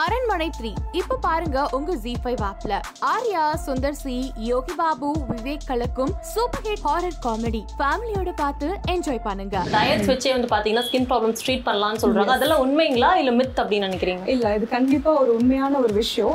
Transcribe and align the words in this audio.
அரண்மனை 0.00 0.46
த்ரீ. 0.58 0.70
இப்ப 0.98 1.16
பாருங்க 1.24 1.58
உங்க 1.76 1.94
ஜி 2.04 2.12
ஃபைவ் 2.20 2.42
ஆப்ல 2.48 2.74
ஆர்யா 3.10 3.42
சுந்தர் 3.64 3.98
சி 4.02 4.14
யோகி 4.50 4.74
பாபு 4.78 5.08
விவேக் 5.30 5.66
கலக்கும் 5.70 6.12
சூப்பர் 6.30 6.62
ஹிட் 6.66 6.84
ஹாரர் 6.86 7.18
காமெடி 7.26 7.60
ஃபேமிலியோட 7.80 8.32
பார்த்து 8.40 8.68
என்ஜாய் 8.94 9.20
பண்ணுங்க. 9.26 9.56
டயட்ஸ் 9.74 10.10
வச்சே 10.12 10.32
வந்து 10.36 10.50
பாத்தீங்கன்னா 10.54 10.86
ஸ்கின் 10.88 11.08
ப்ராப்ளம்ஸ் 11.10 11.44
ட்ரீட் 11.46 11.66
பண்ணலாம்னு 11.68 12.02
சொல்றாங்க. 12.04 12.36
அதெல்லாம் 12.38 12.64
உண்மைங்களா 12.66 13.10
இல்ல 13.22 13.34
மித் 13.40 13.60
அப்படின்னு 13.62 13.88
நினைக்கிறீங்க? 13.88 14.24
இல்ல 14.36 14.54
இது 14.58 14.68
கண்டிப்பா 14.76 15.12
ஒரு 15.24 15.32
உண்மையான 15.40 15.78
ஒரு 15.84 15.94
விஷயம். 16.02 16.34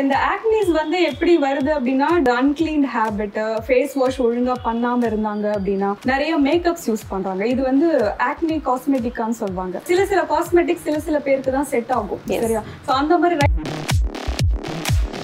இந்த 0.00 0.16
ஆக்னிஸ் 0.32 0.70
வந்து 0.80 0.98
எப்படி 1.10 1.32
வருது 1.44 1.70
அப்படின்னா 1.76 2.08
அன்கிளீன் 2.40 2.86
ஹேபிட் 2.94 3.38
ஃபேஸ் 3.66 3.94
வாஷ் 4.00 4.18
ஒழுங்கா 4.26 4.54
பண்ணாம 4.66 5.06
இருந்தாங்க 5.10 5.46
அப்படின்னா 5.56 5.90
நிறைய 6.12 6.32
மேக்கப்ஸ் 6.48 6.86
யூஸ் 6.90 7.04
பண்றாங்க. 7.12 7.42
இது 7.52 7.62
வந்து 7.70 7.88
ஆக்னி 8.30 8.56
காஸ்மெட்டிக்கான்னு 8.68 9.40
சொல்லுவாங்க. 9.42 9.82
சில 9.90 10.06
சில 10.12 10.22
காஸ்மெட்டிக் 10.34 10.84
சில 10.88 10.98
சில 11.08 11.18
பேருக்கு 11.28 11.56
தான் 11.58 11.70
செட் 11.74 11.92
ஆகும். 11.98 12.22
சரியா? 12.44 12.62
ஸோ 12.86 12.92
அந்த 13.00 13.18
மாதிரி 13.18 13.38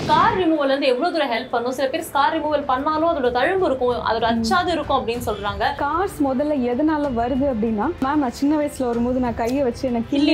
ஸ்கார் 0.08 0.36
ரிமூவல் 0.40 0.70
வந்து 0.72 0.88
எவ்வளவு 0.90 1.12
தூரம் 1.14 1.32
ஹெல்ப் 1.32 1.50
பண்ணும்? 1.54 1.74
சில 1.78 1.86
பேர் 1.92 2.04
ஸ்கார் 2.06 2.32
ரிமூவல் 2.34 2.62
பண்ணாலும் 2.70 3.08
அதோட 3.08 3.28
தழும்பு 3.36 3.66
இருக்கும் 3.68 4.06
அதோட 4.08 4.26
அச்சாது 4.30 4.70
இருக்கும் 4.74 4.98
அப்படின்னு 4.98 5.24
சொல்றாங்க. 5.26 5.64
கார்ஸ் 5.82 6.16
முதல்ல 6.26 6.54
எதனால 6.72 7.10
வருது 7.18 7.46
அப்படின்னா 7.52 7.86
மேம் 8.04 8.22
நான் 8.24 8.36
சின்ன 8.38 8.52
வயசுல 8.60 8.86
வரும்போது 8.90 9.18
நான் 9.24 9.36
கையை 9.42 9.62
வச்சு 9.68 9.84
எனக்கு 9.90 10.10
கிள்ளி 10.14 10.32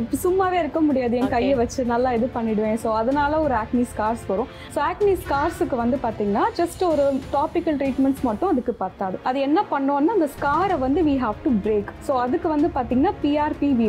இப்ப 0.00 0.18
சும்மாவே 0.24 0.58
இருக்க 0.62 0.82
முடியாது. 0.88 1.16
என் 1.20 1.32
கையை 1.36 1.54
வச்சு 1.62 1.86
நல்லா 1.92 2.12
இது 2.18 2.28
பண்ணிடுவேன். 2.38 2.80
ஸோ 2.84 2.90
அதனால 3.02 3.40
ஒரு 3.46 3.56
ஆக்னி 3.62 3.84
ஸ்கார்ஸ் 3.92 4.26
வரும். 4.32 4.50
ஸோ 4.74 4.80
ஆக்னி 4.90 5.14
ஸ்கார்ஸுக்கு 5.24 5.78
வந்து 5.84 5.98
பார்த்தீங்கன்னா 6.06 6.44
ஜஸ்ட் 6.60 6.84
ஒரு 6.92 7.06
டாபிக்கல் 7.38 7.80
ட்ரீட்மெண்ட்ஸ் 7.82 8.26
மட்டும் 8.30 8.52
அதுக்கு 8.54 8.74
பத்தாது. 8.84 9.18
அது 9.30 9.40
என்ன 9.48 9.66
பண்ணோம்னா 9.74 10.16
அந்த 10.18 10.30
ஸ்காரை 10.36 10.78
வந்து 10.86 11.02
we 11.10 11.16
have 11.26 11.44
to 11.48 11.52
break 11.66 11.92
so 12.08 12.14
அதுக்கு 12.26 12.50
வந்து 12.56 12.70
பார்த்தீங்கன்னா 12.78 13.14
பிஆர்பி 13.24 13.70
வி 13.80 13.88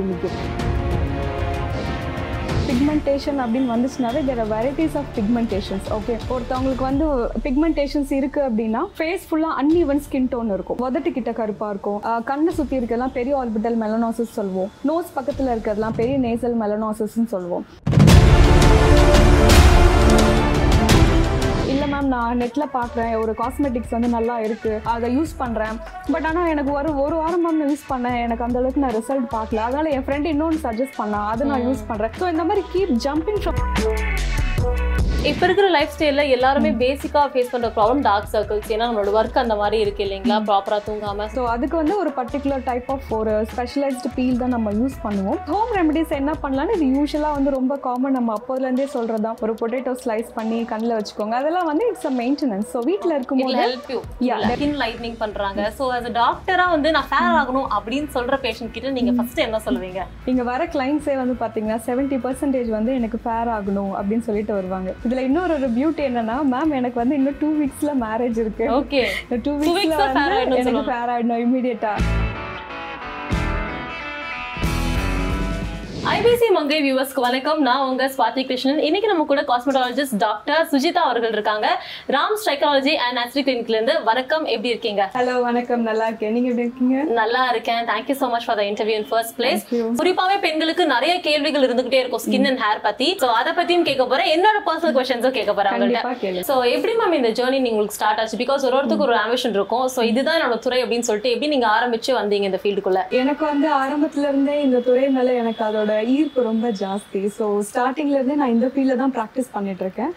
பிக்மெண்டேஷன் 2.70 3.40
அப்படின்னு 3.44 3.70
வந்துச்சுனாவே 3.76 4.26
there 4.26 4.40
are 4.40 4.50
varieties 4.50 4.98
of 4.98 5.10
pigmentations 5.16 5.88
okay 5.98 6.16
ஒருத்தவங்களுக்கு 6.30 6.82
வந்து 6.82 7.06
பிக்மெண்டேஷன்ஸ் 7.44 8.12
இருக்கு 8.14 8.42
அப்படின்னா 8.42 8.82
ஃபேஸ் 8.98 9.26
ஃபுல்லாக 9.30 9.58
அன்இவன் 9.62 10.02
ஸ்கின் 10.10 10.30
டோன் 10.32 10.54
இருக்கும். 10.54 10.78
உதட்டு 10.82 11.12
கிட்ட 11.12 11.32
கருப்பாக 11.32 11.70
இருக்கும் 11.70 12.24
கண்ணை 12.24 12.54
சுற்றி 12.54 12.78
இருக்கிறதெல்லாம் 12.78 13.16
பெரிய 13.20 13.36
ஆர்பிட்டல் 13.38 13.78
மெலனோசிஸ் 13.84 14.36
சொல்லுவோம் 14.40 14.70
நோஸ் 14.88 15.14
பக்கத்தில் 15.14 15.48
இருக்கிறதெல்லாம் 15.48 15.96
பெரிய 15.96 16.20
நேசல் 16.20 16.58
மெலனோசிஸ்ன்னு 16.64 17.26
சொல்லுவோம் 17.26 17.66
நான் 22.14 22.40
நெட்ல 22.42 22.66
பாக்குறேன் 22.78 23.14
ஒரு 23.22 23.34
காஸ்மெட்டிக்ஸ் 23.42 23.96
வந்து 23.96 24.10
நல்லா 24.18 24.36
இருக்கு. 24.48 24.74
அதை 24.94 25.08
யூஸ் 25.18 25.34
பண்றேன். 25.42 25.78
பட் 26.14 26.28
ஆனா 26.32 26.44
எனக்கு 26.54 26.74
ஒரு 26.80 26.92
ஒரு 27.06 27.18
வாரம் 27.22 27.46
நான் 27.48 27.66
யூஸ் 27.70 27.86
பண்ணேன். 27.94 28.20
எனக்கு 28.26 28.46
அந்த 28.48 28.60
அளவுக்கு 28.62 28.84
நான் 28.86 28.98
ரிசல்ட் 29.00 29.28
பார்க்கல. 29.38 29.64
அதனால 29.68 29.90
என் 29.98 30.08
ஃப்ரெண்ட் 30.08 30.32
இன்னொன்று 30.34 30.60
சஜஸ்ட் 30.68 31.00
பண்ணா 31.02 31.22
அதை 31.34 31.48
நான் 31.54 31.66
யூஸ் 31.70 31.88
பண்றேன். 31.92 32.16
ஸோ 32.22 32.28
இந்த 32.36 32.46
மாதிரி 32.52 32.64
கீப் 32.76 32.96
ஜம்பிங் 33.08 33.42
ஃப்ரம் 33.44 33.60
இப்ப 35.28 35.46
இருக்கிற 35.46 35.70
லைஃப் 35.76 35.94
ஸ்டைல்ல 35.94 36.24
எல்லாருமே 36.34 36.70
பேசிக்கா 36.82 37.22
ஃபேஸ் 37.32 37.50
பண்ற 37.54 37.68
ப்ராப்ளம் 37.78 38.02
டார்க் 38.06 38.28
சர்க்கிள்ஸ் 38.34 38.70
ஏன்னா 38.74 38.86
நம்மளோட 38.88 39.12
ஒர்க் 39.20 39.40
அந்த 39.42 39.56
மாதிரி 39.62 39.78
இருக்கு 39.84 40.02
இல்லைங்களா? 40.06 40.38
ப்ராப்பரா 40.50 40.78
தூங்காம. 40.86 41.26
ஸோ 41.34 41.42
அதுக்கு 41.54 41.76
வந்து 41.80 41.96
ஒரு 42.02 42.12
பர்டிகுலர் 42.20 42.64
டைப் 42.68 42.88
ஆஃப் 42.94 43.10
ஒரு 43.18 43.34
ஸ்பெஷலைஸ்டு 43.52 44.10
பீல் 44.18 44.40
தான் 44.42 44.54
நம்ம 44.56 44.72
யூஸ் 44.78 44.96
பண்ணுவோம். 45.06 45.40
ஹோம் 45.50 45.72
ரெமடிஸ் 45.80 46.14
என்ன 46.20 46.36
பண்ணலாம்னு 46.44 46.76
இது 46.78 46.88
யூஸ்வலாக 47.00 47.38
வந்து 47.38 47.52
ரொம்ப 47.58 47.78
காமன் 47.88 48.16
நம்ம 48.18 48.38
அப்போதுலேருந்தே 48.40 48.88
சொல்கிறது 48.96 49.26
தான் 49.28 49.42
ஒரு 49.48 49.56
பொட்டேட்டோ 49.62 49.94
ஸ்லைஸ் 50.04 50.30
பண்ணி 50.38 50.60
கண்ணில் 50.72 50.96
வச்சுக்கோங்க. 51.00 51.36
அதெல்லாம் 51.42 51.68
வந்து 51.72 51.86
இட்ஸ் 51.90 52.08
அ 52.12 52.14
மெயின்டெனன்ஸ் 52.22 52.70
ஸோ 52.76 52.82
வீட்டில் 52.90 53.16
இருக்கும்போது 53.18 53.60
ஹெல்ப் 53.64 53.92
யூ. 53.96 54.00
ஸ்கின் 54.54 54.78
லைட்னிங் 54.84 55.20
பண்றாங்க. 55.26 55.68
சோ 55.82 55.92
as 55.98 56.08
a 56.12 56.16
டாக்டரா 56.22 56.68
வந்து 56.76 56.96
நான் 56.98 57.10
ஃபேர் 57.12 57.38
ஆகணும் 57.42 57.70
அப்படின்னு 57.80 58.10
சொல்ற 58.18 58.42
பேஷண்ட் 58.48 58.74
கிட்ட 58.78 58.96
நீங்க 59.00 59.16
ஃபர்ஸ்ட் 59.20 59.44
என்ன 59.48 59.62
சொல்லுவீங்க? 59.68 60.08
இங்கே 60.34 60.48
வர 60.54 60.70
கிளைண்ட்ஸே 60.78 61.18
வந்து 61.24 61.38
பார்த்தீங்கன்னா 61.44 61.80
செவன்ட்டி 61.90 62.20
பர்சன்டேஜ் 62.28 62.72
வந்து 62.80 62.94
எனக்கு 63.02 63.20
ஃபேர் 63.28 63.54
ஆகணும் 63.60 63.94
அப்படின்னு 64.00 64.28
சொல்லிட்டு 64.32 64.58
வருவாங்க. 64.60 64.90
இதில் 65.10 65.24
இன்னொரு 65.24 65.54
ஒரு 65.54 65.68
பியூட்டி 65.68 66.02
என்னன்னா 66.08 66.34
மேம் 66.52 66.74
எனக்கு 66.76 66.98
வந்து 67.00 67.16
இன்னும் 67.16 67.38
டூ 67.40 67.48
வீக்ஸில் 67.60 67.94
மேரேஜ் 68.02 68.38
இருக்கு. 68.38 68.66
ஓகே 68.76 69.00
டூ 69.46 69.52
வீக்ஸில் 69.60 69.94
ஆயிடணும்னு 70.34 70.60
எனக்கு. 70.64 70.84
ஃபேர் 70.90 71.12
ஆகிடணும் 71.14 71.42
இமீடியட்டாக 71.46 72.04
ஐபிசி 76.20 76.48
மங்கை 76.56 76.78
வியூவர்ஸ்க்கு 76.84 77.22
வணக்கம். 77.26 77.60
நான் 77.66 77.84
உங்க 77.90 78.06
ஸ்வாதி 78.14 78.42
கிருஷ்ணன். 78.48 78.80
இன்னைக்கு 78.88 79.10
நம்ம 79.10 79.24
கூட 79.30 79.42
காஸ்மெட்டாலஜிஸ்ட் 79.50 80.16
டாக்டர் 80.24 80.64
சுஜிதா 80.72 81.02
அவர்கள் 81.10 81.36
இருக்காங்க. 81.36 81.68
ராம் 82.16 82.36
ஸ்ட்ரைக்காலஜி 82.42 82.94
அண்ட் 83.04 83.16
நேச்சுரல் 83.18 83.46
கிளினிக்ல 83.48 83.76
இருந்து 83.78 83.94
வணக்கம். 84.10 84.44
எப்படி 84.54 84.70
இருக்கீங்க? 84.74 85.04
ஹலோ 85.14 85.36
வணக்கம். 85.46 85.84
நல்லா 85.90 86.06
இருக்கேன். 86.10 86.34
நீங்கள் 86.38 86.52
எப்படி 86.54 86.66
இருக்கீங்க? 86.68 87.04
நல்லா 87.20 87.44
இருக்கேன். 87.52 87.80
Thank you 87.92 88.16
so 88.24 88.28
much 88.34 88.48
for 88.48 88.58
the 88.62 88.66
interview 88.72 88.98
in 89.02 89.08
first 89.12 89.36
place. 89.38 89.64
குறிப்பாவே 90.02 90.36
பெண்களுக்கு 90.48 90.86
நிறைய 90.96 91.14
கேள்விகள் 91.28 91.66
இருந்துகிட்டே 91.68 92.02
இருக்கும். 92.04 92.24
ஸ்கின் 92.26 92.50
அண்ட் 92.52 92.62
ஹேர் 92.66 92.84
பத்தி. 92.88 93.08
சோ 93.24 93.30
அத 93.40 93.54
பத்தியும் 93.60 93.88
கேட்க 93.90 94.08
போறேன். 94.12 94.30
என்னோட 94.36 94.60
பர்சனல் 94.68 94.96
கொஸ்டின்ஸும் 94.98 95.38
கேட்க 95.40 95.54
போறேன் 95.60 95.74
அவங்கள்ட்ட. 95.74 96.14
கேளு 96.26 96.44
சோ 96.50 96.58
எப்படி 96.76 96.96
மேம் 97.02 97.18
இந்த 97.22 97.32
ஜேர்னி 97.40 97.72
உங்களுக்கு 97.74 98.00
ஸ்டார்ட் 98.00 98.22
ஆச்சு? 98.26 98.42
பிகாஸ் 98.44 98.68
ஒரு 98.70 98.78
ஒருத்தருக்கு 98.82 99.08
ஒரு 99.10 99.18
ஆம்பிஷன் 99.24 99.58
இருக்கும். 99.60 99.88
சோ 99.96 100.10
இதுதான் 100.12 100.40
என்னோட 100.42 100.60
துறை 100.68 100.82
அப்படின்னு 100.88 101.10
சொல்லிட்டு 101.12 101.34
எப்படி 101.38 101.54
நீங்க 101.56 101.70
ஆரம்பிச்சு 101.78 102.20
வந்தீங்க 102.20 102.52
இந்த 102.52 102.62
ஃபீல்டுக்குள்ள 102.66 103.08
எனக்கு 103.24 103.46
வந்து 103.54 103.70
ஆரம்பத்துல 103.82 104.28
இருந்தே 104.34 104.60
இந்த 104.68 104.84
துறை 104.90 105.08
மேல 105.18 105.40
எனக்கு 105.44 105.64
அதோட 105.72 105.98
ஈர்ப்பு 106.16 106.42
ரொம்ப 106.50 106.68
ஜாஸ்தி. 106.84 107.22
ஸோ 107.38 107.46
ஸ்டார்டிங்ல 107.70 108.18
இருந்தே 108.20 108.38
நான் 108.42 108.56
இந்த 108.58 108.68
ஃபீல்ட்ல 108.74 108.98
தான் 109.04 109.14
ப்ராக்டிஸ் 109.18 109.50
பண்ணிட்டு 109.56 109.84
இருக்கேன். 109.88 110.12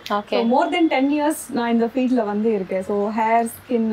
மோர் 0.54 0.72
தென் 0.74 0.90
டென் 0.94 1.12
இயர்ஸ் 1.18 1.42
நான் 1.58 1.72
இந்த 1.76 1.88
ஃபீல்ட்ல 1.94 2.24
வந்து 2.32 2.50
இருக்கேன். 2.58 2.84
ஸோ 2.90 2.96
ஹேர் 3.20 3.48
ஸ்கின் 3.56 3.88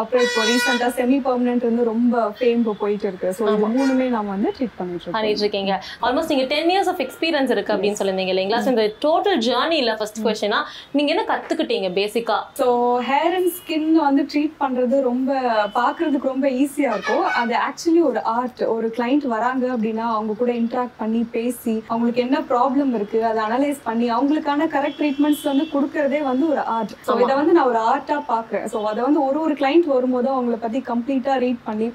அப்புறம் 0.00 0.24
இப்போ 0.26 0.42
ரீசெண்டா 0.50 0.88
செமி 0.98 1.18
பர்மனன்ட் 1.26 1.64
வந்து 1.68 1.82
ரொம்ப 1.92 2.14
ஃபேம் 2.38 2.62
போயிட்டு 2.82 3.06
இருக்கு. 3.08 3.28
ஸோ 3.38 3.42
இது 3.54 3.68
மூணுமே 3.76 4.06
நான் 4.14 4.30
வந்து 4.34 4.50
ட்ரீட் 4.56 4.76
பண்ணிட்டு 4.78 5.12
பண்ணிட்டு 5.16 5.44
இருக்கீங்க. 5.44 5.72
ஆல்மோஸ்ட் 6.06 6.32
நீங்க 6.32 6.46
டென் 6.52 6.70
இயர்ஸ் 6.74 6.90
ஆஃப் 6.92 7.02
எக்ஸ்பீரியன்ஸ் 7.06 7.52
இருக்கு 7.54 7.74
அப்படின்னு 7.74 7.98
சொல்லியிருந்தீங்க 8.00 8.34
இல்லைங்களா? 8.34 8.60
So, 8.64 8.70
இந்த 8.74 8.86
டோட்டல் 9.06 9.38
ஜேர்னில 9.48 9.92
ஃபர்ஸ்ட் 10.00 10.20
கொஸ்டினா 10.26 10.60
நீங்க 10.96 11.10
என்ன 11.14 11.24
கத்துக்கிட்டீங்க 11.32 11.90
பேசிக்கா 12.00 12.38
ஸோ 12.62 12.68
ஹேர் 13.10 13.36
அண்ட் 13.38 13.52
ஸ்கின் 13.58 13.88
வந்து 14.06 14.24
ட்ரீட் 14.32 14.56
பண்றது 14.64 14.96
ரொம்ப 15.10 15.30
பார்க்கிறதுக்கு 15.78 16.32
ரொம்ப 16.32 16.48
ஈஸியா 16.62 16.90
இருக்கும். 16.96 17.24
அது 17.42 17.54
ஆக்சுவலி 17.68 18.02
ஒரு 18.10 18.22
ஆர்ட் 18.36 18.62
ஒரு 18.76 18.88
கிளைண்ட் 18.98 19.26
வராங்க 19.34 19.64
அப்படின்னா 19.76 20.06
அவங்க 20.16 20.36
கூட 20.42 20.52
இன்ட்ராக்ட் 20.62 20.98
பண்ணி 21.02 21.22
பேசி 21.36 21.76
அவங்களுக்கு 21.90 22.24
என்ன 22.26 22.40
ப்ராப்ளம் 22.52 22.92
இருக்கு 22.98 23.20
அதை 23.30 23.40
அனலைஸ் 23.48 23.80
பண்ணி 23.88 24.08
அவங்களுக்கான 24.16 24.68
கரெக்ட் 24.76 25.00
ட்ரீட்மெண்ட்ஸ் 25.00 25.44
வந்து 25.50 25.66
கொடுக்கறதே 25.74 26.20
வந்து 26.30 26.44
ஒரு 26.54 26.62
ஆர்ட் 26.76 26.92
ஸோ 27.08 27.18
இதை 27.24 27.34
வந்து 27.40 27.56
நான் 27.58 27.70
ஒரு 27.72 27.80
ஆர்ட்டா 27.92 28.18
பார்க்குறேன். 28.32 28.66
ஸோ 28.74 28.80
அதை 28.92 29.00
வந்து 29.08 29.22
ஒரு 29.28 29.40
ஒரு 29.46 29.56
கிளைண்ட் 29.60 29.83
வரும்போது 29.90 30.28
அவங்கள 30.30 30.56
பத்தி 30.58 30.80
கம்ப்ளீட்டா 30.84 31.34
ரீட் 31.38 31.62
பண்ணி 31.64 31.88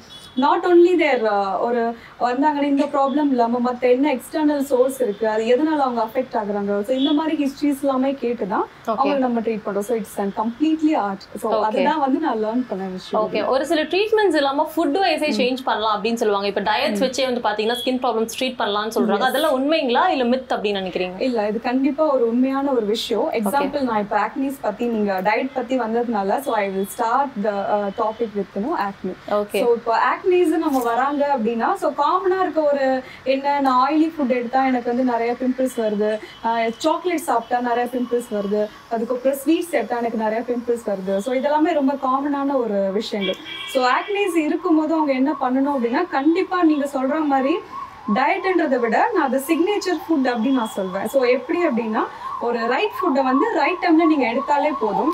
நாட் 0.44 0.66
ஓன்லி 0.70 0.94
தேர் 1.02 1.24
ஒரு 1.68 1.82
வந்தாங்கன்னா 2.26 2.70
இந்த 2.74 2.86
ப்ராப்ளம் 2.96 3.30
இல்லாம 3.34 3.60
மத்த 3.68 3.84
என்ன 3.96 4.08
எக்ஸ்டர்னல் 4.18 4.64
சோர்ஸ் 4.72 4.98
இருக்கு 5.06 5.26
அது 5.34 5.44
எதனால 5.54 5.80
அவங்க 5.86 6.02
அஃபெக்ட் 6.08 6.36
ஆகுறாங்க? 6.42 6.78
ஸோ 6.88 6.94
இந்த 7.00 7.12
மாதிரி 7.20 7.36
ஹிஸ்ட்ரிஸ் 7.44 7.84
எல்லாமே 7.86 8.12
கேட்டு 8.24 8.48
தான் 8.54 8.66
ஓகே 8.92 8.98
அவங்க 9.00 9.18
நம்ம 9.26 9.44
ட்ரீட் 9.46 9.64
பண்றோம். 9.66 9.88
So 9.90 9.96
it's 10.02 10.18
and 10.24 10.36
completely 10.42 10.94
art 11.06 11.26
so. 11.44 11.50
அதுதான் 11.70 12.02
வந்து 12.06 12.20
நான் 12.26 12.42
லேர்ன் 12.46 12.64
பண்ண 12.72 12.88
விஷயம். 12.98 13.20
ஓகே 13.24 13.42
ஒரு 13.54 13.66
சில 13.72 13.84
ட்ரீட்மெண்ட்ஸ் 13.94 14.40
இல்லாம 14.42 14.68
ஃபுட் 14.74 15.00
வைஸே 15.06 15.32
சேஞ்ச் 15.40 15.64
பண்ணலாம் 15.70 15.96
அப்படின்னு 15.96 16.22
சொல்லுவாங்க. 16.24 16.50
இப்ப 16.54 16.64
டயட்ஸ் 16.70 17.04
வச்சே 17.06 17.26
வந்து 17.30 17.44
பாத்தீங்கன்னா 17.48 17.80
ஸ்கின் 17.82 18.02
ப்ராப்ளம்ஸ் 18.06 18.38
ட்ரீட் 18.40 18.60
பண்ணலாம்னு 18.62 18.96
சொல்றாங்க. 18.98 19.28
அதெல்லாம் 19.32 19.56
உண்மைங்களா 19.60 20.06
இல்ல 20.16 20.28
மித் 20.34 20.54
அப்படின்னு 20.58 20.82
நினைக்கிறீங்க? 20.84 21.18
இல்ல 21.28 21.48
இது 21.52 21.62
கண்டிப்பா 21.70 22.06
ஒரு 22.16 22.26
உண்மையான 22.32 22.66
ஒரு 22.78 22.86
விஷயம். 22.96 23.28
எக்ஸாம்பிள் 23.42 23.88
நான் 23.90 24.04
இப்போ 24.06 24.20
ஆக்னிஸ் 24.28 24.60
பத்தி 24.68 24.86
நீங்க 24.96 25.14
டயட் 25.30 25.56
பத்தி 25.58 25.76
வந்ததுனால 25.86 26.40
so 26.48 26.54
I 26.64 26.66
will 26.76 26.90
start 26.96 27.36
the 27.48 27.52
topic 28.02 28.36
with 28.40 28.58
no 28.66 28.72
acne 28.88 29.14
okay 29.40 29.62
so 29.64 29.68
இப்போ 29.80 29.94
ஆக்னிஸ் 30.30 30.64
நம்ம 30.64 30.80
வராங்க 30.90 31.24
அப்படின்னா 31.36 31.68
ஸோ 31.82 31.88
காமனாக 32.00 32.44
இருக்க 32.44 32.60
ஒரு 32.72 32.84
என்ன 33.34 33.54
நான் 33.66 33.80
ஆயிலி 33.86 34.10
ஃபுட் 34.14 34.34
எடுத்தால் 34.40 34.68
எனக்கு 34.72 34.92
வந்து 34.92 35.06
நிறைய 35.12 35.32
பிம்பிள்ஸ் 35.40 35.78
வருது. 35.84 36.10
சாக்லேட் 36.84 37.24
சாப்பிட்டா 37.30 37.60
நிறைய 37.70 37.86
பிம்பிள்ஸ் 37.96 38.30
வருது. 38.38 38.62
அதுக்கப்புறம் 38.94 39.40
ஸ்வீட்ஸ் 39.42 39.74
எடுத்தால் 39.80 40.02
எனக்கு 40.04 40.22
நிறைய 40.26 40.42
பிம்பிள்ஸ் 40.50 40.86
வருது. 40.92 41.16
ஸோ 41.26 41.34
இதெல்லாமே 41.40 41.74
ரொம்ப 41.80 41.96
காமனான 42.06 42.58
ஒரு 42.64 42.80
விஷயங்கள். 43.00 43.40
ஸோ 43.74 43.82
ஆக்னிஸ் 43.98 44.38
இருக்கும்போது 44.46 44.94
அவங்க 45.00 45.14
என்ன 45.22 45.34
பண்ணணும் 45.44 45.76
அப்படின்னா 45.76 46.04
கண்டிப்பாக 46.18 46.70
நீங்கள் 46.72 46.94
சொல்ற 46.96 47.26
மாதிரி 47.34 47.56
டயட்ன்றதை 48.18 48.78
விட 48.86 48.98
நான் 49.16 49.28
அதை 49.30 49.40
சிக்னேச்சர் 49.52 50.00
ஃபுட் 50.06 50.30
அப்படின்னு 50.34 50.62
நான் 50.64 50.76
சொல்வேன். 50.80 51.08
ஸோ 51.16 51.22
எப்படி 51.38 51.60
அப்படின்னா 51.70 52.04
ஒரு 52.48 52.60
ரைட் 52.72 52.94
ஃபுட்டை 52.98 53.22
வந்து 53.30 53.46
ரைட் 53.58 53.82
டைம்ல 53.84 54.04
நீங்க 54.12 54.26
எடுத்தாலே 54.34 54.70
போதும். 54.82 55.12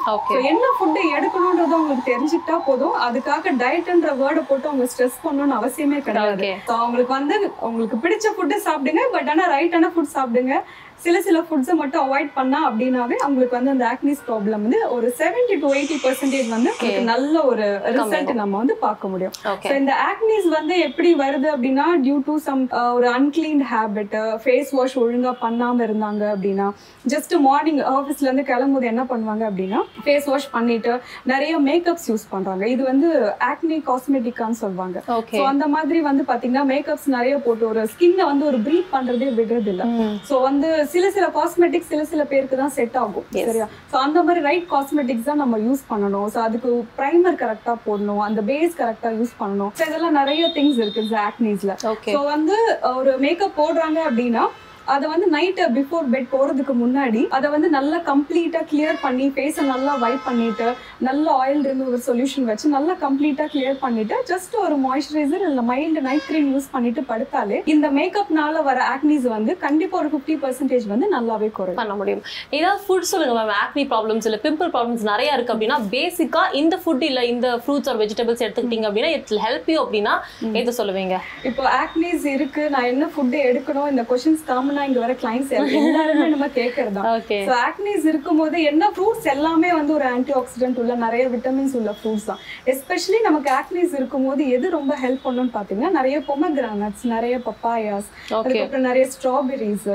என்ன 0.52 0.66
ஃபுட்டு 0.76 1.02
எடுக்கணும்ன்றத 1.18 1.74
உங்களுக்கு 1.80 2.10
தெரிஞ்சுக்கிட்டா 2.12 2.58
போதும். 2.68 2.96
அதுக்காக 3.06 3.54
டயட்ன்ற 3.62 4.12
வேர்டை 4.22 4.42
போட்டு 4.50 4.70
அவங்க 4.70 4.86
ஸ்ட்ரெஸ் 4.94 5.18
பண்ணணும்னு 5.24 5.58
அவசியமே 5.60 6.00
கிடையாது. 6.08 6.50
அவங்களுக்கு 6.80 7.14
வந்து 7.20 7.38
உங்களுக்கு 7.70 7.98
பிடிச்ச 8.04 8.34
ஃபுட்டு 8.36 8.58
சாப்பிடுங்க. 8.68 9.04
பட் 9.16 9.32
ஆனால் 9.34 9.54
ரைட்டான 9.56 9.92
ஃபுட் 9.96 10.16
சாப்பிடுங்க. 10.18 10.56
சில 11.04 11.18
சில 11.26 11.38
ஃபுட்ஸை 11.48 11.74
மட்டும் 11.80 12.04
அவாய்ட் 12.06 12.30
பண்ணா 12.38 12.60
அப்படின்னாவே 12.68 13.16
அவங்களுக்கு 13.24 13.56
வந்து 13.58 13.74
அந்த 13.74 13.86
ஆக்னிஸ் 13.94 14.22
ப்ராப்ளம் 14.28 14.64
வந்து 14.66 14.80
ஒரு 14.96 15.08
செவன்டி 15.20 15.56
டு 15.64 15.68
எயிட்டி 15.78 15.98
பர்சன்டேஜ் 16.06 16.48
வந்து 16.54 16.72
நல்ல 17.12 17.34
ஒரு 17.52 17.66
ரிசல்ட். 17.98 18.32
நம்ம 18.42 18.54
வந்து 18.62 18.76
பார்க்க 18.86 19.12
முடியும். 19.14 19.34
இந்த 19.82 19.94
ஆக்னிஸ் 20.12 20.48
வந்து 20.58 20.76
எப்படி 20.88 21.10
வருது 21.24 21.48
அப்படின்னா 21.54 21.86
டியூ 22.06 22.18
டு 22.30 22.36
சம் 22.48 22.62
ஒரு 22.98 23.08
அன்கிளீன் 23.18 23.64
ஹேபிட் 23.74 24.16
ஃபேஸ் 24.46 24.72
வாஷ் 24.78 24.98
ஒழுங்கா 25.04 25.34
பண்ணாம 25.44 25.84
இருந்தாங்க 25.88 26.24
அப்படின்னா 26.36 26.68
ஜஸ்ட் 27.14 27.36
மார்னிங் 27.48 27.82
ஆஃபீஸ்ல 27.96 28.28
இருந்து 28.30 28.48
கிளம்பும்போது 28.52 28.90
என்ன 28.94 29.06
பண்ணுவாங்க 29.12 29.46
அப்படின்னா 29.50 29.82
ஃபேஸ் 30.06 30.30
வாஷ் 30.32 30.50
பண்ணிட்டு 30.56 30.94
நிறைய 31.34 31.54
மேக்கப்ஸ் 31.70 32.10
யூஸ் 32.12 32.26
பண்றாங்க. 32.34 32.64
இது 32.76 32.84
வந்து 32.92 33.10
ஆக்னி 33.52 33.80
காஸ்மெட்டிக்கான்னு 33.92 34.60
சொல்லுவாங்க. 34.64 34.98
ஸோ 35.40 35.44
அந்த 35.54 35.68
மாதிரி 35.76 36.02
வந்து 36.10 36.26
பாத்தீங்கன்னா 36.32 36.66
மேக்கப்ஸ் 36.74 37.08
நிறைய 37.18 37.36
போட்டு 37.46 37.64
ஒரு 37.72 37.84
ஸ்கின்னை 37.94 38.26
வந்து 38.32 38.46
ஒரு 38.52 38.60
ப்ரீத் 38.66 38.92
பண்றதே 38.98 39.30
விடுறது 39.40 39.72
இல்ல 39.76 39.84
ஸோ 40.32 40.36
வந்து 40.50 40.72
சில 40.94 41.06
சில 41.16 41.26
காஸ்மெட்டிக்ஸ் 41.38 41.92
சில 41.92 42.02
சில 42.12 42.22
பேருக்கு 42.32 42.56
தான் 42.62 42.74
செட் 42.78 42.98
ஆகும். 43.04 43.26
சரியா? 43.48 43.68
ஸோ 43.92 43.96
அந்த 44.06 44.20
மாதிரி 44.28 44.42
ரைட் 44.50 44.68
காஸ்மெட்டிக்ஸ் 44.74 45.30
தான் 45.30 45.42
நம்ம 45.44 45.60
யூஸ் 45.68 45.84
பண்ணணும். 45.92 46.28
ஸோ 46.34 46.40
அதுக்கு 46.48 46.70
ப்ரைமர் 47.00 47.40
கரெக்டாக 47.44 47.78
போடணும் 47.88 48.24
அந்த 48.28 48.42
பேஸ் 48.52 48.76
கரெக்டாக 48.82 49.14
யூஸ் 49.22 49.34
பண்ணணும். 49.42 49.72
ஸோ 49.80 49.84
இதெல்லாம் 49.90 50.18
நிறைய 50.22 50.52
திங்ஸ் 50.58 50.82
இருக்கு 50.84 51.04
ஆக்னிஸ்ல 51.30 51.74
ஸோ 52.16 52.22
வந்து 52.36 52.58
ஒரு 53.00 53.14
மேக்கப் 53.26 53.60
போடுறாங்க 53.62 54.00
அப்படின்னா 54.10 54.46
அதை 54.88 55.06
வந்து 55.10 55.28
நைட் 55.30 55.62
பிஃபோர் 55.76 56.08
பெட் 56.14 56.30
போறதுக்கு 56.32 56.74
முன்னாடி 56.82 57.22
அதை 57.30 57.48
வந்து 57.50 57.70
நல்லா 57.70 57.98
கம்ப்ளீட்டா 58.10 58.62
கிளியர் 58.70 59.00
பண்ணி 59.04 59.28
ஃபேஸை 59.36 59.64
நல்லா 59.72 59.94
வைப் 60.04 60.26
பண்ணிட்டு 60.26 60.68
நல்ல 61.08 61.26
ஆயில் 61.42 61.64
ரிமூவர் 61.70 62.04
சொல்யூஷன் 62.08 62.48
வச்சு 62.50 62.74
நல்லா 62.76 62.94
கம்ப்ளீட்டா 63.02 63.46
கிளியர் 63.54 63.80
பண்ணிட்டு 63.80 64.18
ஜஸ்ட் 64.32 64.56
ஒரு 64.64 64.76
மாய்ஸ்சரைசர் 64.86 65.46
இல்ல 65.50 65.64
மைல்டு 65.70 66.04
நைட் 66.08 66.26
க்ரீம் 66.28 66.50
யூஸ் 66.54 66.70
பண்ணிட்டு 66.76 67.04
படுத்தாலே 67.12 67.60
இந்த 67.74 67.90
மேக்கப்னால 67.98 68.64
வர 68.64 68.80
ஆக்னிஸ் 68.94 69.28
வந்து 69.36 69.52
கண்டிப்பா 69.66 69.98
ஒரு 70.02 70.12
ஃபிஃப்டி 70.14 70.36
பர்சன்டேஜ் 70.44 70.88
வந்து 70.94 71.08
நல்லாவே 71.16 71.50
குறையும். 71.52 71.80
பண்ண 71.82 71.94
முடியும். 71.96 72.24
ஏதாவது 72.58 72.82
ஃபுட் 72.86 73.10
சொல்லுங்க 73.12 73.36
மேம் 73.40 73.54
ஆக்னி 73.62 73.86
ப்ராப்ளம்ஸ் 73.94 74.28
இல்ல 74.30 74.40
பிம்பிள் 74.46 74.72
ப்ராப்ளம்ஸ் 74.76 75.06
நிறைய 75.12 75.36
இருக்கு 75.36 75.54
அப்படின்னா 75.54 75.80
பேசிக்கா 75.96 76.44
இந்த 76.62 76.76
ஃபுட் 76.84 77.06
இல்ல 77.10 77.24
இந்த 77.26 77.48
ஃப்ரூட்ஸ் 77.64 77.90
ஆர் 77.92 78.00
வெஜிடபிள்ஸ் 78.04 78.44
எடுத்துக்கிட்டீங்க 78.46 78.88
அப்படின்னா 78.90 79.12
இட் 79.16 79.34
ஹெல்ப் 79.46 79.70
யூ 79.74 79.80
அப்படின்னா 79.84 80.14
எது 80.62 80.72
சொல்லுவீங்க? 80.80 81.16
இப்போ 81.50 81.64
ஆக்னிஸ் 81.82 82.26
இருக்கு 82.36 82.64
நான் 82.70 82.90
என்ன 82.94 83.06
ஃபுட் 83.14 83.38
எடுக்கணும் 83.50 83.90
இந்த 83.94 84.04
கொஸ்டின்ஸ் 84.10 84.46
காமனா 84.50 84.75
இங்க 84.88 85.00
வர 85.06 85.14
கிளைண்ட்ஸ் 85.22 85.52
எல்லாருமே 85.58 86.28
நம்ம 86.34 86.48
கேட்கறதா 86.60 87.02
ஸோ 87.48 87.54
ஆக்னிஸ் 87.68 88.06
இருக்கும்போது 88.12 88.58
என்ன 88.72 88.90
ஃப்ரூட்ஸ் 88.96 89.28
எல்லாமே 89.34 89.70
வந்து 89.80 89.94
ஒரு 89.98 90.06
ஆன்டி 90.14 90.34
ஆக்சிடென்ட் 90.42 90.80
உள்ள 90.84 90.94
நிறைய 91.06 91.24
விட்டமின்ஸ் 91.34 91.76
உள்ள 91.80 91.92
ஃப்ரூட்ஸ் 92.00 92.28
தான். 92.30 92.42
எஸ்பெஷலி 92.74 93.20
நமக்கு 93.28 93.52
ஆக்னிஸ் 93.60 93.96
இருக்கும்போது 94.00 94.42
எது 94.58 94.70
ரொம்ப 94.78 94.94
ஹெல்ப் 95.04 95.24
பண்ணுன்னு 95.28 95.54
பார்த்தீங்கன்னா 95.58 95.92
நிறைய 96.00 96.18
பொமக்ரானட்ஸ் 96.30 97.06
நிறைய 97.16 97.36
பப்பாயாஸ் 97.48 98.10
அதுக்கப்புறம் 98.40 98.88
நிறைய 98.90 99.06
ஸ்ட்ராபெரிஸ் 99.16 99.88